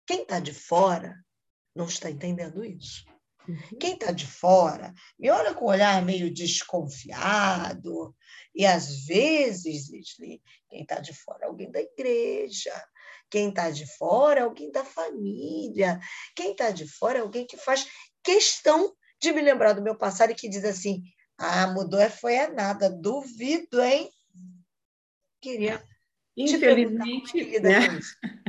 quem 0.07 0.24
está 0.24 0.39
de 0.39 0.51
fora 0.51 1.15
não 1.75 1.86
está 1.86 2.10
entendendo 2.10 2.65
isso. 2.65 3.05
Quem 3.79 3.93
está 3.93 4.12
de 4.12 4.27
fora 4.27 4.93
me 5.17 5.29
olha 5.29 5.53
com 5.53 5.65
um 5.65 5.70
olhar 5.70 6.03
meio 6.03 6.34
desconfiado, 6.34 8.15
e 8.53 8.65
às 8.65 9.05
vezes, 9.05 9.89
Sli, 9.89 10.41
quem 10.70 10.81
está 10.81 11.00
de 11.00 11.13
fora 11.13 11.46
é 11.46 11.48
alguém 11.48 11.72
da 11.72 11.81
igreja, 11.81 12.74
quem 13.31 13.48
está 13.48 13.70
de 13.70 13.86
fora 13.98 14.41
é 14.41 14.43
alguém 14.43 14.70
da 14.72 14.84
família. 14.84 16.00
Quem 16.36 16.51
está 16.51 16.70
de 16.70 16.86
fora 16.86 17.20
é 17.20 17.22
alguém 17.22 17.48
que 17.48 17.55
faz 17.55 17.88
questão 18.22 18.93
de 19.22 19.31
me 19.31 19.41
lembrar 19.41 19.72
do 19.72 19.81
meu 19.81 19.98
passado 19.98 20.31
e 20.31 20.36
que 20.36 20.50
diz 20.50 20.65
assim: 20.65 21.01
ah, 21.38 21.67
mudou 21.67 22.00
é 22.00 22.10
foi 22.10 22.38
a 22.38 22.51
nada. 22.51 22.89
Duvido, 22.89 23.81
hein? 23.81 24.10
Queria. 25.39 25.81
Infelizmente, 26.35 27.59
né? 27.59 28.00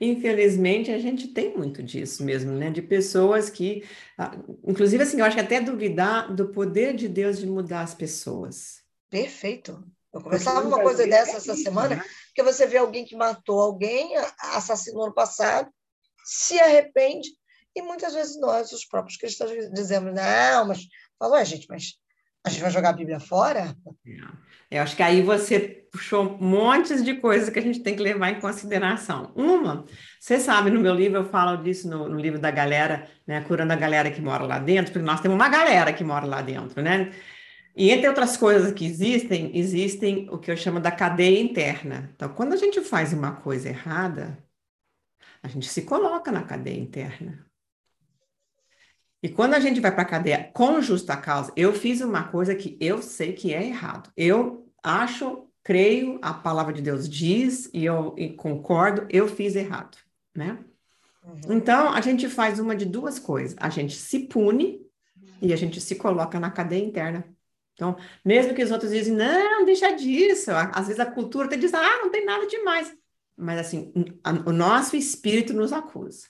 Infelizmente, 0.00 0.90
a 0.90 0.98
gente 0.98 1.28
tem 1.28 1.56
muito 1.56 1.82
disso 1.82 2.24
mesmo, 2.24 2.52
né? 2.52 2.70
De 2.70 2.82
pessoas 2.82 3.48
que, 3.48 3.84
ah, 4.18 4.32
inclusive, 4.66 5.02
assim, 5.02 5.18
eu 5.18 5.24
acho 5.24 5.36
que 5.36 5.42
até 5.42 5.60
duvidar 5.60 6.34
do 6.34 6.48
poder 6.48 6.94
de 6.94 7.08
Deus 7.08 7.38
de 7.38 7.46
mudar 7.46 7.82
as 7.82 7.94
pessoas. 7.94 8.82
Perfeito. 9.08 9.82
Eu 10.12 10.20
conversava 10.20 10.66
uma 10.66 10.82
coisa 10.82 11.06
dessa 11.06 11.36
essa 11.36 11.54
semana, 11.54 11.96
né? 11.96 12.04
que 12.34 12.42
você 12.42 12.66
vê 12.66 12.78
alguém 12.78 13.04
que 13.04 13.16
matou 13.16 13.60
alguém, 13.60 14.16
assassinou 14.54 15.06
no 15.06 15.14
passado, 15.14 15.70
se 16.24 16.58
arrepende, 16.58 17.28
e 17.74 17.82
muitas 17.82 18.14
vezes 18.14 18.38
nós, 18.40 18.72
os 18.72 18.84
próprios 18.84 19.16
cristãos, 19.16 19.52
dizemos, 19.72 20.12
não, 20.12 20.66
mas 20.66 20.80
falou, 21.18 21.36
é, 21.36 21.44
gente, 21.44 21.66
mas 21.68 21.94
a 22.44 22.50
gente 22.50 22.62
vai 22.62 22.70
jogar 22.70 22.90
a 22.90 22.94
Bíblia 22.94 23.20
fora? 23.20 23.76
É, 24.06 24.49
eu 24.70 24.82
acho 24.82 24.96
que 24.96 25.02
aí 25.02 25.22
você 25.22 25.58
puxou 25.90 26.38
montes 26.38 27.02
de 27.02 27.14
coisas 27.14 27.50
que 27.50 27.58
a 27.58 27.62
gente 27.62 27.80
tem 27.80 27.96
que 27.96 28.02
levar 28.02 28.30
em 28.30 28.40
consideração. 28.40 29.32
Uma, 29.34 29.84
você 30.20 30.38
sabe, 30.38 30.70
no 30.70 30.80
meu 30.80 30.94
livro 30.94 31.18
eu 31.18 31.24
falo 31.24 31.62
disso 31.62 31.88
no, 31.88 32.08
no 32.08 32.18
livro 32.18 32.38
da 32.38 32.50
galera, 32.50 33.08
né, 33.26 33.40
curando 33.42 33.72
a 33.72 33.76
galera 33.76 34.10
que 34.10 34.20
mora 34.20 34.44
lá 34.44 34.58
dentro, 34.58 34.92
porque 34.92 35.04
nós 35.04 35.20
temos 35.20 35.34
uma 35.34 35.48
galera 35.48 35.92
que 35.92 36.04
mora 36.04 36.26
lá 36.26 36.40
dentro, 36.42 36.80
né? 36.82 37.10
E 37.74 37.90
entre 37.90 38.08
outras 38.08 38.36
coisas 38.36 38.72
que 38.72 38.84
existem, 38.84 39.56
existem 39.56 40.28
o 40.30 40.38
que 40.38 40.50
eu 40.50 40.56
chamo 40.56 40.80
da 40.80 40.90
cadeia 40.90 41.40
interna. 41.40 42.10
Então, 42.14 42.28
quando 42.28 42.52
a 42.52 42.56
gente 42.56 42.80
faz 42.82 43.12
uma 43.12 43.36
coisa 43.36 43.68
errada, 43.68 44.38
a 45.42 45.48
gente 45.48 45.68
se 45.68 45.82
coloca 45.82 46.30
na 46.30 46.42
cadeia 46.42 46.78
interna. 46.78 47.49
E 49.22 49.28
quando 49.28 49.54
a 49.54 49.60
gente 49.60 49.80
vai 49.80 49.92
para 49.92 50.02
a 50.02 50.06
cadeia 50.06 50.50
com 50.54 50.80
justa 50.80 51.16
causa, 51.16 51.52
eu 51.54 51.72
fiz 51.72 52.00
uma 52.00 52.24
coisa 52.24 52.54
que 52.54 52.76
eu 52.80 53.02
sei 53.02 53.32
que 53.32 53.52
é 53.52 53.66
errado. 53.66 54.10
Eu 54.16 54.66
acho, 54.82 55.46
creio, 55.62 56.18
a 56.22 56.32
palavra 56.32 56.72
de 56.72 56.80
Deus 56.80 57.08
diz 57.08 57.68
e 57.74 57.84
eu 57.84 58.14
e 58.16 58.30
concordo, 58.30 59.06
eu 59.10 59.28
fiz 59.28 59.54
errado, 59.56 59.98
né? 60.34 60.58
Uhum. 61.22 61.56
Então, 61.56 61.92
a 61.92 62.00
gente 62.00 62.28
faz 62.28 62.58
uma 62.58 62.74
de 62.74 62.86
duas 62.86 63.18
coisas. 63.18 63.54
A 63.60 63.68
gente 63.68 63.94
se 63.94 64.20
pune 64.20 64.80
e 65.42 65.52
a 65.52 65.56
gente 65.56 65.80
se 65.80 65.96
coloca 65.96 66.40
na 66.40 66.50
cadeia 66.50 66.82
interna. 66.82 67.24
Então, 67.74 67.96
mesmo 68.24 68.54
que 68.54 68.62
os 68.62 68.70
outros 68.70 68.90
dizem, 68.90 69.14
não, 69.14 69.64
deixa 69.64 69.90
disso. 69.92 70.50
Às 70.50 70.86
vezes 70.86 71.00
a 71.00 71.06
cultura 71.06 71.46
até 71.46 71.56
diz, 71.56 71.72
ah, 71.74 71.98
não 71.98 72.10
tem 72.10 72.24
nada 72.24 72.46
demais. 72.46 72.94
Mas 73.36 73.58
assim, 73.58 73.92
o 74.46 74.52
nosso 74.52 74.96
espírito 74.96 75.52
nos 75.52 75.72
acusa. 75.72 76.26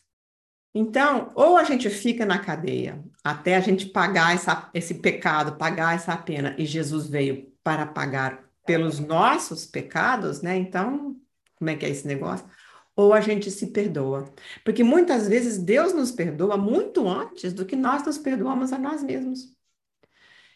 Então, 0.74 1.30
ou 1.34 1.56
a 1.56 1.64
gente 1.64 1.90
fica 1.90 2.24
na 2.24 2.38
cadeia 2.38 3.02
até 3.24 3.56
a 3.56 3.60
gente 3.60 3.86
pagar 3.86 4.34
essa, 4.34 4.70
esse 4.72 4.94
pecado, 4.94 5.56
pagar 5.56 5.94
essa 5.94 6.16
pena, 6.16 6.54
e 6.56 6.64
Jesus 6.64 7.08
veio 7.08 7.52
para 7.62 7.86
pagar 7.86 8.44
pelos 8.64 9.00
nossos 9.00 9.66
pecados, 9.66 10.42
né? 10.42 10.56
Então, 10.56 11.16
como 11.56 11.70
é 11.70 11.76
que 11.76 11.84
é 11.84 11.90
esse 11.90 12.06
negócio? 12.06 12.46
Ou 12.94 13.12
a 13.12 13.20
gente 13.20 13.50
se 13.50 13.68
perdoa. 13.68 14.32
Porque 14.64 14.84
muitas 14.84 15.26
vezes 15.28 15.58
Deus 15.58 15.92
nos 15.92 16.12
perdoa 16.12 16.56
muito 16.56 17.08
antes 17.08 17.52
do 17.52 17.66
que 17.66 17.76
nós 17.76 18.04
nos 18.04 18.18
perdoamos 18.18 18.72
a 18.72 18.78
nós 18.78 19.02
mesmos. 19.02 19.54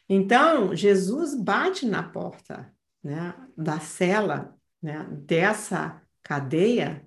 Então, 0.08 0.74
Jesus 0.76 1.34
bate 1.34 1.86
na 1.86 2.02
porta 2.02 2.72
né, 3.02 3.34
da 3.56 3.80
cela 3.80 4.56
né, 4.82 5.06
dessa 5.10 6.02
cadeia, 6.22 7.04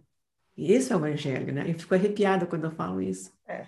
esse 0.57 0.91
é 0.91 0.95
o 0.95 1.05
evangelho, 1.05 1.53
né? 1.53 1.69
Eu 1.69 1.77
fico 1.77 1.93
arrepiada 1.93 2.45
quando 2.47 2.65
eu 2.65 2.71
falo 2.71 3.01
isso. 3.01 3.31
É. 3.45 3.67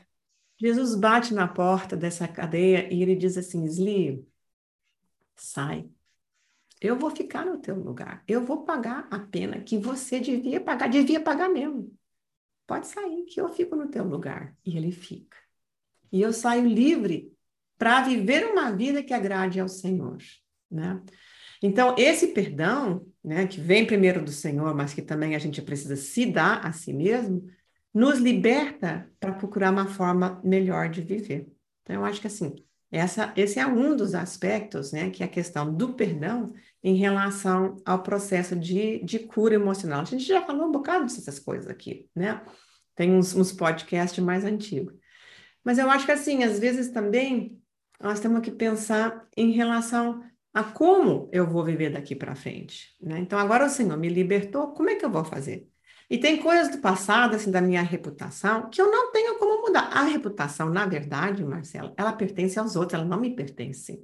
Jesus 0.57 0.95
bate 0.95 1.33
na 1.33 1.47
porta 1.47 1.95
dessa 1.95 2.27
cadeia 2.27 2.91
e 2.91 3.01
ele 3.01 3.15
diz 3.15 3.37
assim: 3.37 3.63
Sli, 3.65 4.27
sai. 5.35 5.89
Eu 6.81 6.97
vou 6.97 7.11
ficar 7.11 7.45
no 7.45 7.59
teu 7.59 7.75
lugar. 7.75 8.23
Eu 8.27 8.43
vou 8.43 8.63
pagar 8.63 9.07
a 9.11 9.19
pena 9.19 9.61
que 9.61 9.77
você 9.77 10.19
devia 10.19 10.61
pagar, 10.61 10.87
devia 10.87 11.19
pagar 11.19 11.49
mesmo. 11.49 11.93
Pode 12.65 12.87
sair, 12.87 13.25
que 13.25 13.41
eu 13.41 13.49
fico 13.49 13.75
no 13.75 13.89
teu 13.89 14.03
lugar. 14.03 14.55
E 14.65 14.77
ele 14.77 14.91
fica. 14.91 15.37
E 16.11 16.21
eu 16.21 16.31
saio 16.31 16.67
livre 16.67 17.33
para 17.77 18.01
viver 18.01 18.45
uma 18.45 18.71
vida 18.71 19.03
que 19.03 19.13
agrade 19.13 19.59
ao 19.59 19.67
Senhor, 19.67 20.17
né? 20.69 21.01
Então, 21.61 21.95
esse 21.97 22.27
perdão, 22.27 23.05
né, 23.23 23.47
que 23.47 23.59
vem 23.59 23.85
primeiro 23.85 24.23
do 24.23 24.31
Senhor, 24.31 24.73
mas 24.75 24.93
que 24.93 25.01
também 25.01 25.35
a 25.35 25.39
gente 25.39 25.61
precisa 25.61 25.95
se 25.95 26.25
dar 26.25 26.65
a 26.65 26.71
si 26.71 26.93
mesmo, 26.93 27.47
nos 27.93 28.19
liberta 28.19 29.09
para 29.19 29.33
procurar 29.33 29.71
uma 29.71 29.87
forma 29.87 30.39
melhor 30.43 30.89
de 30.89 31.01
viver. 31.01 31.47
Então, 31.83 31.95
eu 31.95 32.05
acho 32.05 32.21
que 32.21 32.27
assim, 32.27 32.55
Essa, 32.91 33.31
esse 33.35 33.59
é 33.59 33.67
um 33.67 33.95
dos 33.95 34.15
aspectos, 34.15 34.91
né, 34.91 35.11
que 35.11 35.21
é 35.21 35.25
a 35.25 35.29
questão 35.29 35.71
do 35.71 35.93
perdão 35.93 36.53
em 36.83 36.95
relação 36.95 37.75
ao 37.85 38.01
processo 38.01 38.55
de, 38.55 39.03
de 39.03 39.19
cura 39.19 39.53
emocional. 39.53 40.01
A 40.01 40.05
gente 40.05 40.23
já 40.23 40.41
falou 40.41 40.67
um 40.67 40.71
bocado 40.71 41.03
dessas 41.03 41.39
coisas 41.39 41.69
aqui, 41.69 42.07
né? 42.15 42.41
Tem 42.95 43.11
uns, 43.11 43.35
uns 43.35 43.51
podcasts 43.51 44.23
mais 44.23 44.43
antigos. 44.43 44.93
Mas 45.63 45.77
eu 45.77 45.89
acho 45.89 46.05
que, 46.05 46.11
assim, 46.11 46.43
às 46.43 46.57
vezes 46.57 46.89
também 46.91 47.61
nós 48.01 48.19
temos 48.19 48.41
que 48.41 48.51
pensar 48.51 49.27
em 49.37 49.51
relação 49.51 50.23
a 50.53 50.63
como 50.63 51.29
eu 51.31 51.45
vou 51.45 51.63
viver 51.63 51.91
daqui 51.91 52.15
para 52.15 52.35
frente, 52.35 52.95
né? 53.01 53.19
Então, 53.19 53.37
agora 53.37 53.65
o 53.65 53.69
Senhor 53.69 53.97
me 53.97 54.09
libertou, 54.09 54.73
como 54.73 54.89
é 54.89 54.95
que 54.95 55.05
eu 55.05 55.11
vou 55.11 55.23
fazer? 55.23 55.67
E 56.09 56.17
tem 56.17 56.37
coisas 56.37 56.69
do 56.69 56.79
passado, 56.79 57.35
assim, 57.35 57.51
da 57.51 57.61
minha 57.61 57.83
reputação, 57.83 58.67
que 58.69 58.81
eu 58.81 58.89
não 58.89 59.11
tenho 59.11 59.37
como 59.37 59.61
mudar. 59.61 59.89
A 59.93 60.03
reputação, 60.03 60.69
na 60.69 60.87
verdade, 60.87 61.43
Marcela, 61.45 61.93
ela 61.95 62.11
pertence 62.11 62.57
aos 62.57 62.75
outros, 62.75 62.99
ela 62.99 63.07
não 63.07 63.19
me 63.19 63.35
pertence. 63.35 64.03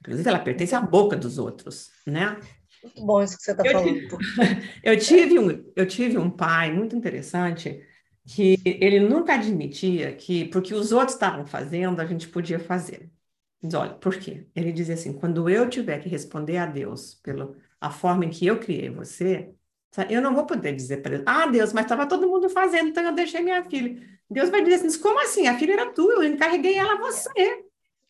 Inclusive, 0.00 0.28
ela 0.28 0.40
pertence 0.40 0.74
à 0.74 0.80
boca 0.80 1.16
dos 1.16 1.38
outros, 1.38 1.90
né? 2.04 2.38
Muito 2.82 3.04
bom 3.04 3.22
isso 3.22 3.36
que 3.36 3.44
você 3.44 3.52
está 3.52 3.64
falando. 3.64 4.18
Eu, 4.82 4.98
tive 4.98 5.38
um, 5.38 5.72
eu 5.74 5.86
tive 5.86 6.18
um 6.18 6.30
pai 6.30 6.72
muito 6.72 6.94
interessante 6.94 7.84
que 8.24 8.60
ele 8.64 9.00
nunca 9.00 9.34
admitia 9.34 10.12
que, 10.12 10.44
porque 10.46 10.74
os 10.74 10.92
outros 10.92 11.14
estavam 11.14 11.46
fazendo, 11.46 12.00
a 12.00 12.06
gente 12.06 12.28
podia 12.28 12.58
fazer. 12.58 13.10
Diz, 13.62 13.74
olha, 13.74 13.94
por 13.94 14.16
quê? 14.18 14.46
Ele 14.54 14.72
dizia 14.72 14.94
assim, 14.94 15.12
quando 15.12 15.48
eu 15.48 15.68
tiver 15.68 15.98
que 15.98 16.08
responder 16.08 16.58
a 16.58 16.66
Deus 16.66 17.14
pela 17.14 17.54
a 17.80 17.90
forma 17.90 18.24
em 18.24 18.30
que 18.30 18.46
eu 18.46 18.58
criei 18.58 18.90
você, 18.90 19.52
eu 20.10 20.20
não 20.20 20.34
vou 20.34 20.44
poder 20.46 20.74
dizer 20.74 20.98
para 21.02 21.16
Deus, 21.16 21.22
ah, 21.26 21.46
Deus, 21.46 21.72
mas 21.72 21.84
estava 21.84 22.06
todo 22.06 22.28
mundo 22.28 22.48
fazendo, 22.48 22.88
então 22.88 23.02
eu 23.04 23.14
deixei 23.14 23.40
minha 23.40 23.64
filha. 23.64 24.00
Deus 24.30 24.50
vai 24.50 24.62
dizer 24.62 24.86
assim, 24.86 25.00
como 25.00 25.20
assim? 25.20 25.46
A 25.46 25.58
filha 25.58 25.72
era 25.74 25.92
tua, 25.92 26.14
eu 26.14 26.24
encarreguei 26.24 26.74
ela 26.76 26.94
a 26.94 26.98
você. 26.98 27.30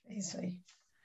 É 0.06 0.18
isso 0.18 0.38
aí. 0.38 0.58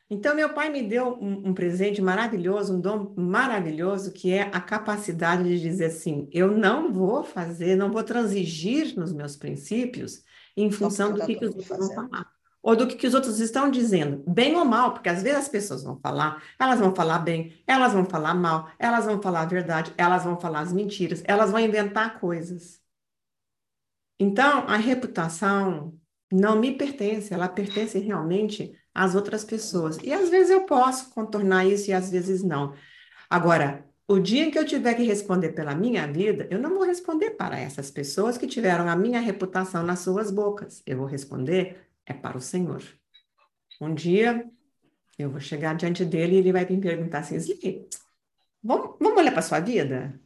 Então, 0.09 0.35
meu 0.35 0.53
pai 0.53 0.69
me 0.69 0.83
deu 0.83 1.17
um, 1.19 1.49
um, 1.49 1.53
presente 1.53 2.01
maravilhoso, 2.01 2.75
um 2.75 2.79
dom 2.79 3.13
maravilhoso, 3.17 4.11
que 4.11 4.31
é 4.31 4.43
a 4.43 4.61
capacidade 4.61 5.43
de 5.43 5.59
dizer 5.59 5.85
assim: 5.85 6.27
eu 6.31 6.51
não 6.51 6.91
vou 6.91 7.23
fazer, 7.23 7.75
não 7.75 7.91
vou 7.91 8.03
transigir 8.03 8.95
nos 8.95 9.11
meus 9.11 9.35
princípios 9.35 10.23
em 10.55 10.69
função 10.69 11.13
do 11.13 11.25
que, 11.25 11.35
que 11.35 11.45
os 11.45 11.55
outros 11.55 11.77
vão 11.77 11.95
falar. 11.95 12.31
Ou 12.63 12.75
do 12.77 12.87
que, 12.87 12.95
que 12.95 13.05
os 13.05 13.13
outros 13.13 13.39
estão 13.41 13.69
dizendo, 13.69 14.23
bem 14.25 14.55
ou 14.55 14.63
mal, 14.63 14.93
porque 14.93 15.09
às 15.09 15.21
vezes 15.21 15.39
as 15.39 15.49
pessoas 15.49 15.83
vão 15.83 15.99
falar, 15.99 16.41
elas 16.57 16.79
vão 16.79 16.95
falar 16.95 17.19
bem, 17.19 17.61
elas 17.67 17.91
vão 17.93 18.05
falar 18.05 18.33
mal, 18.33 18.71
elas 18.79 19.05
vão 19.05 19.21
falar 19.21 19.41
a 19.41 19.45
verdade, 19.45 19.93
elas 19.97 20.23
vão 20.23 20.39
falar 20.39 20.61
as 20.61 20.71
mentiras, 20.71 21.21
elas 21.25 21.51
vão 21.51 21.59
inventar 21.59 22.19
coisas. 22.21 22.81
Então, 24.19 24.59
a 24.67 24.77
reputação 24.77 25.99
não 26.31 26.57
me 26.59 26.71
pertence, 26.77 27.33
ela 27.33 27.49
pertence 27.49 27.99
realmente 27.99 28.73
às 28.93 29.13
outras 29.13 29.43
pessoas. 29.43 29.97
E 30.01 30.13
às 30.13 30.29
vezes 30.29 30.49
eu 30.51 30.65
posso 30.65 31.09
contornar 31.11 31.65
isso 31.65 31.89
e 31.89 31.93
às 31.93 32.09
vezes 32.09 32.43
não. 32.43 32.73
Agora, 33.29 33.85
o 34.07 34.19
dia 34.19 34.49
que 34.51 34.57
eu 34.57 34.65
tiver 34.65 34.93
que 34.95 35.03
responder 35.03 35.49
pela 35.53 35.75
minha 35.75 36.07
vida, 36.07 36.47
eu 36.49 36.59
não 36.59 36.71
vou 36.75 36.83
responder 36.83 37.31
para 37.31 37.59
essas 37.59 37.91
pessoas 37.91 38.37
que 38.37 38.47
tiveram 38.47 38.87
a 38.89 38.95
minha 38.95 39.19
reputação 39.19 39.83
nas 39.83 39.99
suas 39.99 40.31
bocas. 40.31 40.81
Eu 40.85 40.97
vou 40.97 41.07
responder 41.07 41.77
é 42.05 42.13
para 42.13 42.37
o 42.37 42.41
Senhor. 42.41 42.83
Um 43.81 43.93
dia 43.93 44.49
eu 45.17 45.29
vou 45.29 45.39
chegar 45.39 45.75
diante 45.75 46.03
dele 46.03 46.35
e 46.35 46.37
ele 46.39 46.51
vai 46.51 46.65
me 46.65 46.79
perguntar 46.79 47.19
assim: 47.19 47.37
vamos, 48.61 48.97
vamos 48.99 49.19
olhar 49.19 49.31
para 49.31 49.39
a 49.39 49.43
sua 49.43 49.59
vida? 49.59 50.19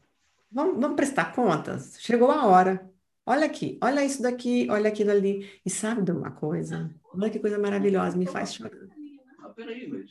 Vamos, 0.52 0.80
vamos 0.80 0.96
prestar 0.96 1.34
contas? 1.34 1.98
Chegou 2.00 2.32
a 2.32 2.46
hora. 2.46 2.90
Olha 3.26 3.46
aqui, 3.46 3.78
olha 3.82 4.06
isso 4.06 4.22
daqui, 4.22 4.68
olha 4.70 4.88
aquilo 4.88 5.12
ali. 5.12 5.60
E 5.66 5.70
sabe 5.70 6.02
de 6.02 6.12
uma 6.12 6.32
coisa? 6.32 6.90
Olha 7.14 7.30
que 7.30 7.40
coisa 7.40 7.60
maravilhosa, 7.60 8.16
me 8.16 8.26
faz 8.26 8.54
chorar. 8.54 8.72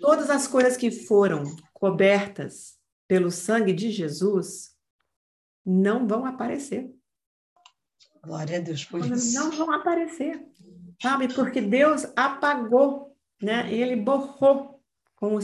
Todas 0.00 0.28
as 0.28 0.46
coisas 0.46 0.76
que 0.76 0.90
foram 0.90 1.44
cobertas 1.73 2.76
pelo 3.08 3.30
sangue 3.30 3.73
de 3.73 3.90
Jesus 3.90 4.76
não 5.64 6.06
vão 6.06 6.26
aparecer. 6.26 6.92
Glória 8.23 8.58
a 8.58 8.61
Deus 8.61 8.85
por 8.85 9.00
isso. 9.00 9.35
Não 9.35 9.50
vão 9.52 9.73
aparecer 9.73 10.44
sabe? 11.00 11.32
Porque 11.32 11.60
Deus 11.60 12.06
apagou, 12.16 13.16
né? 13.42 13.73
Ele 13.73 13.97
borrou 13.97 14.80
com 15.16 15.36
o 15.36 15.40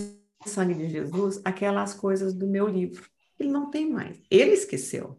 sangue 0.46 0.74
de 0.74 0.88
Jesus 0.88 1.40
aquelas 1.44 1.94
coisas 1.94 2.34
do 2.34 2.46
meu 2.46 2.66
livro. 2.66 3.04
Ele 3.38 3.50
não 3.50 3.70
tem 3.70 3.90
mais. 3.90 4.20
Ele 4.30 4.52
esqueceu, 4.52 5.18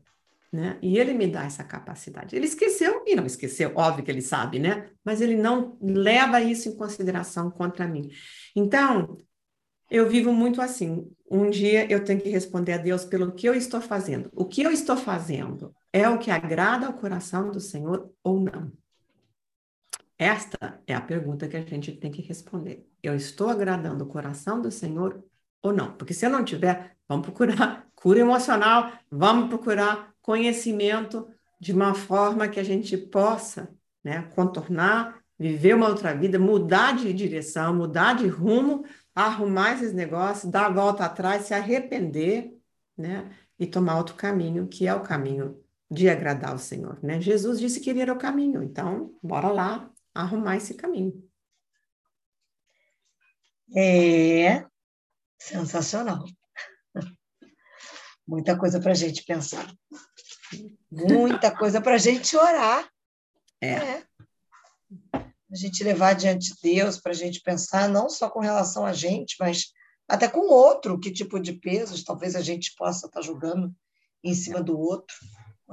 né? 0.51 0.77
E 0.81 0.97
ele 0.97 1.13
me 1.13 1.27
dá 1.27 1.43
essa 1.43 1.63
capacidade. 1.63 2.35
Ele 2.35 2.45
esqueceu 2.45 3.03
e 3.05 3.15
não 3.15 3.25
esqueceu, 3.25 3.71
óbvio 3.75 4.03
que 4.03 4.11
ele 4.11 4.21
sabe, 4.21 4.59
né? 4.59 4.89
Mas 5.03 5.21
ele 5.21 5.35
não 5.35 5.77
leva 5.81 6.41
isso 6.41 6.69
em 6.69 6.75
consideração 6.75 7.49
contra 7.51 7.87
mim. 7.87 8.09
Então, 8.55 9.17
eu 9.89 10.09
vivo 10.09 10.33
muito 10.33 10.61
assim. 10.61 11.09
Um 11.29 11.49
dia 11.49 11.91
eu 11.91 12.03
tenho 12.03 12.21
que 12.21 12.29
responder 12.29 12.73
a 12.73 12.77
Deus 12.77 13.05
pelo 13.05 13.31
que 13.31 13.47
eu 13.47 13.53
estou 13.53 13.81
fazendo. 13.81 14.29
O 14.33 14.45
que 14.45 14.63
eu 14.63 14.71
estou 14.71 14.97
fazendo 14.97 15.73
é 15.91 16.07
o 16.09 16.17
que 16.17 16.31
agrada 16.31 16.87
ao 16.87 16.93
coração 16.93 17.51
do 17.51 17.59
Senhor 17.59 18.11
ou 18.23 18.39
não? 18.39 18.71
Esta 20.17 20.81
é 20.85 20.93
a 20.93 21.01
pergunta 21.01 21.47
que 21.47 21.57
a 21.57 21.61
gente 21.61 21.91
tem 21.93 22.11
que 22.11 22.21
responder. 22.21 22.87
Eu 23.01 23.15
estou 23.15 23.49
agradando 23.49 24.03
o 24.03 24.07
coração 24.07 24.61
do 24.61 24.71
Senhor 24.71 25.23
ou 25.61 25.73
não? 25.73 25.93
Porque 25.93 26.13
se 26.13 26.25
eu 26.25 26.29
não 26.29 26.43
tiver, 26.43 26.95
vamos 27.07 27.25
procurar 27.25 27.87
cura 27.95 28.19
emocional, 28.19 28.91
vamos 29.09 29.49
procurar 29.49 30.13
conhecimento 30.21 31.27
de 31.59 31.71
uma 31.71 31.93
forma 31.93 32.47
que 32.47 32.59
a 32.59 32.63
gente 32.63 32.97
possa 32.97 33.73
né, 34.03 34.23
contornar, 34.35 35.17
viver 35.39 35.75
uma 35.75 35.87
outra 35.87 36.13
vida, 36.13 36.37
mudar 36.37 36.95
de 36.95 37.13
direção, 37.13 37.73
mudar 37.73 38.15
de 38.15 38.27
rumo, 38.27 38.85
arrumar 39.15 39.73
esses 39.73 39.93
negócios, 39.93 40.51
dar 40.51 40.65
a 40.65 40.69
volta 40.69 41.05
atrás, 41.05 41.45
se 41.45 41.53
arrepender, 41.53 42.53
né, 42.97 43.29
e 43.57 43.65
tomar 43.65 43.97
outro 43.97 44.15
caminho, 44.15 44.67
que 44.67 44.87
é 44.87 44.93
o 44.93 45.01
caminho 45.01 45.57
de 45.89 46.09
agradar 46.09 46.55
o 46.55 46.59
Senhor, 46.59 46.97
né? 47.03 47.21
Jesus 47.21 47.59
disse 47.59 47.79
que 47.79 47.89
ele 47.89 48.01
era 48.01 48.11
o 48.11 48.17
caminho, 48.17 48.63
então 48.63 49.13
bora 49.21 49.49
lá 49.49 49.91
arrumar 50.13 50.57
esse 50.57 50.75
caminho. 50.75 51.27
É 53.75 54.65
sensacional. 55.39 56.25
Muita 58.27 58.57
coisa 58.57 58.79
para 58.79 58.91
a 58.91 58.95
gente 58.95 59.23
pensar. 59.23 59.73
Muita 60.91 61.55
coisa 61.55 61.81
para 61.81 61.95
a 61.95 61.97
gente 61.97 62.35
orar. 62.37 62.87
É. 63.59 63.73
é. 63.73 64.03
A 65.13 65.55
gente 65.55 65.83
levar 65.83 66.13
diante 66.13 66.53
de 66.53 66.61
Deus, 66.61 66.97
para 66.97 67.11
a 67.11 67.15
gente 67.15 67.41
pensar 67.41 67.89
não 67.89 68.09
só 68.09 68.29
com 68.29 68.39
relação 68.39 68.85
a 68.85 68.93
gente, 68.93 69.35
mas 69.39 69.71
até 70.07 70.27
com 70.27 70.39
o 70.39 70.51
outro, 70.51 70.99
que 70.99 71.11
tipo 71.11 71.39
de 71.39 71.53
pesos 71.53 72.03
talvez 72.03 72.35
a 72.35 72.41
gente 72.41 72.73
possa 72.75 73.07
estar 73.07 73.19
tá 73.19 73.25
julgando 73.25 73.73
em 74.23 74.33
cima 74.33 74.61
do 74.61 74.77
outro. 74.79 75.15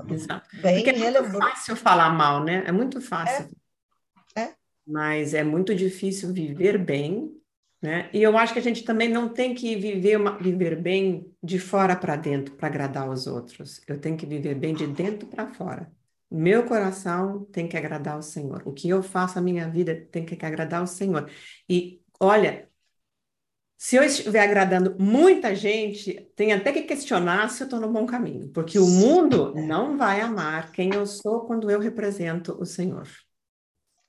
Exato. 0.08 0.48
Bem 0.60 0.82
Porque 0.82 0.90
é 0.90 1.20
muito 1.20 1.38
fácil 1.38 1.76
falar 1.76 2.10
mal, 2.10 2.42
né? 2.42 2.64
É 2.66 2.72
muito 2.72 3.00
fácil. 3.00 3.50
É. 4.36 4.54
Mas 4.86 5.34
é 5.34 5.44
muito 5.44 5.74
difícil 5.74 6.32
viver 6.32 6.78
bem, 6.78 7.36
né? 7.80 8.10
E 8.12 8.22
eu 8.22 8.36
acho 8.36 8.52
que 8.52 8.58
a 8.58 8.62
gente 8.62 8.84
também 8.84 9.08
não 9.08 9.28
tem 9.28 9.54
que 9.54 9.76
viver, 9.76 10.16
uma, 10.16 10.36
viver 10.38 10.76
bem 10.80 11.32
de 11.42 11.58
fora 11.58 11.96
para 11.96 12.16
dentro 12.16 12.54
para 12.54 12.68
agradar 12.68 13.08
os 13.08 13.26
outros. 13.26 13.80
Eu 13.86 13.98
tenho 14.00 14.16
que 14.16 14.26
viver 14.26 14.54
bem 14.54 14.74
de 14.74 14.86
dentro 14.86 15.26
para 15.28 15.52
fora. 15.54 15.90
Meu 16.30 16.64
coração 16.64 17.44
tem 17.46 17.66
que 17.68 17.76
agradar 17.76 18.18
o 18.18 18.22
Senhor. 18.22 18.62
O 18.64 18.72
que 18.72 18.88
eu 18.88 19.02
faço 19.02 19.38
a 19.38 19.42
minha 19.42 19.68
vida 19.68 19.94
tem 20.12 20.24
que 20.24 20.44
agradar 20.44 20.82
o 20.82 20.86
Senhor. 20.86 21.28
E 21.68 22.00
olha, 22.20 22.68
se 23.76 23.96
eu 23.96 24.04
estiver 24.04 24.40
agradando 24.40 24.94
muita 24.98 25.54
gente, 25.54 26.30
tem 26.36 26.52
até 26.52 26.70
que 26.70 26.82
questionar 26.82 27.48
se 27.48 27.62
eu 27.62 27.64
estou 27.64 27.80
no 27.80 27.90
bom 27.90 28.04
caminho, 28.04 28.48
porque 28.50 28.78
o 28.78 28.86
mundo 28.86 29.54
não 29.54 29.96
vai 29.96 30.20
amar 30.20 30.70
quem 30.70 30.94
eu 30.94 31.06
sou 31.06 31.46
quando 31.46 31.70
eu 31.70 31.80
represento 31.80 32.56
o 32.60 32.66
Senhor. 32.66 33.08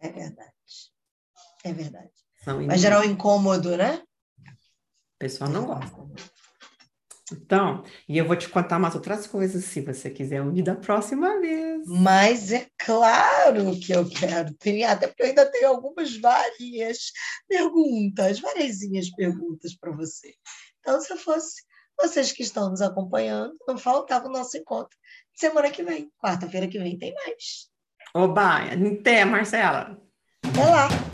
É 0.02 0.10
verdade. 0.10 0.52
É 1.64 1.72
verdade. 1.72 2.12
Vai 2.44 2.78
gerar 2.78 3.02
um 3.02 3.04
incômodo, 3.04 3.78
né? 3.78 4.02
O 4.40 5.20
pessoal 5.20 5.50
não 5.50 5.66
gosta. 5.68 6.02
Então, 7.32 7.84
e 8.10 8.18
eu 8.18 8.28
vou 8.28 8.36
te 8.36 8.50
contar 8.50 8.78
umas 8.78 8.94
outras 8.94 9.26
coisas, 9.26 9.64
se 9.64 9.80
você 9.80 10.10
quiser 10.10 10.42
ouvir 10.42 10.64
da 10.64 10.76
próxima 10.76 11.40
vez. 11.40 11.86
Mas 11.88 12.52
é 12.52 12.68
claro 12.78 13.80
que 13.80 13.94
eu 13.94 14.10
quero. 14.10 14.54
Tem, 14.56 14.84
até 14.84 15.08
porque 15.08 15.24
eu 15.24 15.28
ainda 15.28 15.50
tenho 15.50 15.70
algumas 15.70 16.18
várias 16.18 17.12
perguntas, 17.48 18.40
várias 18.40 18.80
perguntas 19.16 19.76
para 19.76 19.92
você. 19.92 20.34
Então, 20.80 21.00
se 21.00 21.14
eu 21.14 21.18
fosse 21.18 21.64
vocês 22.00 22.32
que 22.32 22.44
estão 22.44 22.70
nos 22.70 22.82
acompanhando, 22.82 23.56
não 23.68 23.78
faltava 23.78 24.28
o 24.28 24.32
nosso 24.32 24.58
encontro. 24.58 24.98
Semana 25.34 25.72
que 25.72 25.84
vem, 25.84 26.12
quarta-feira 26.22 26.68
que 26.68 26.80
vem, 26.80 26.98
tem 26.98 27.14
mais. 27.14 27.71
Oba, 28.14 28.58
até, 28.58 29.26
Marcela. 29.26 29.98
Até 30.46 30.66
lá. 30.66 31.11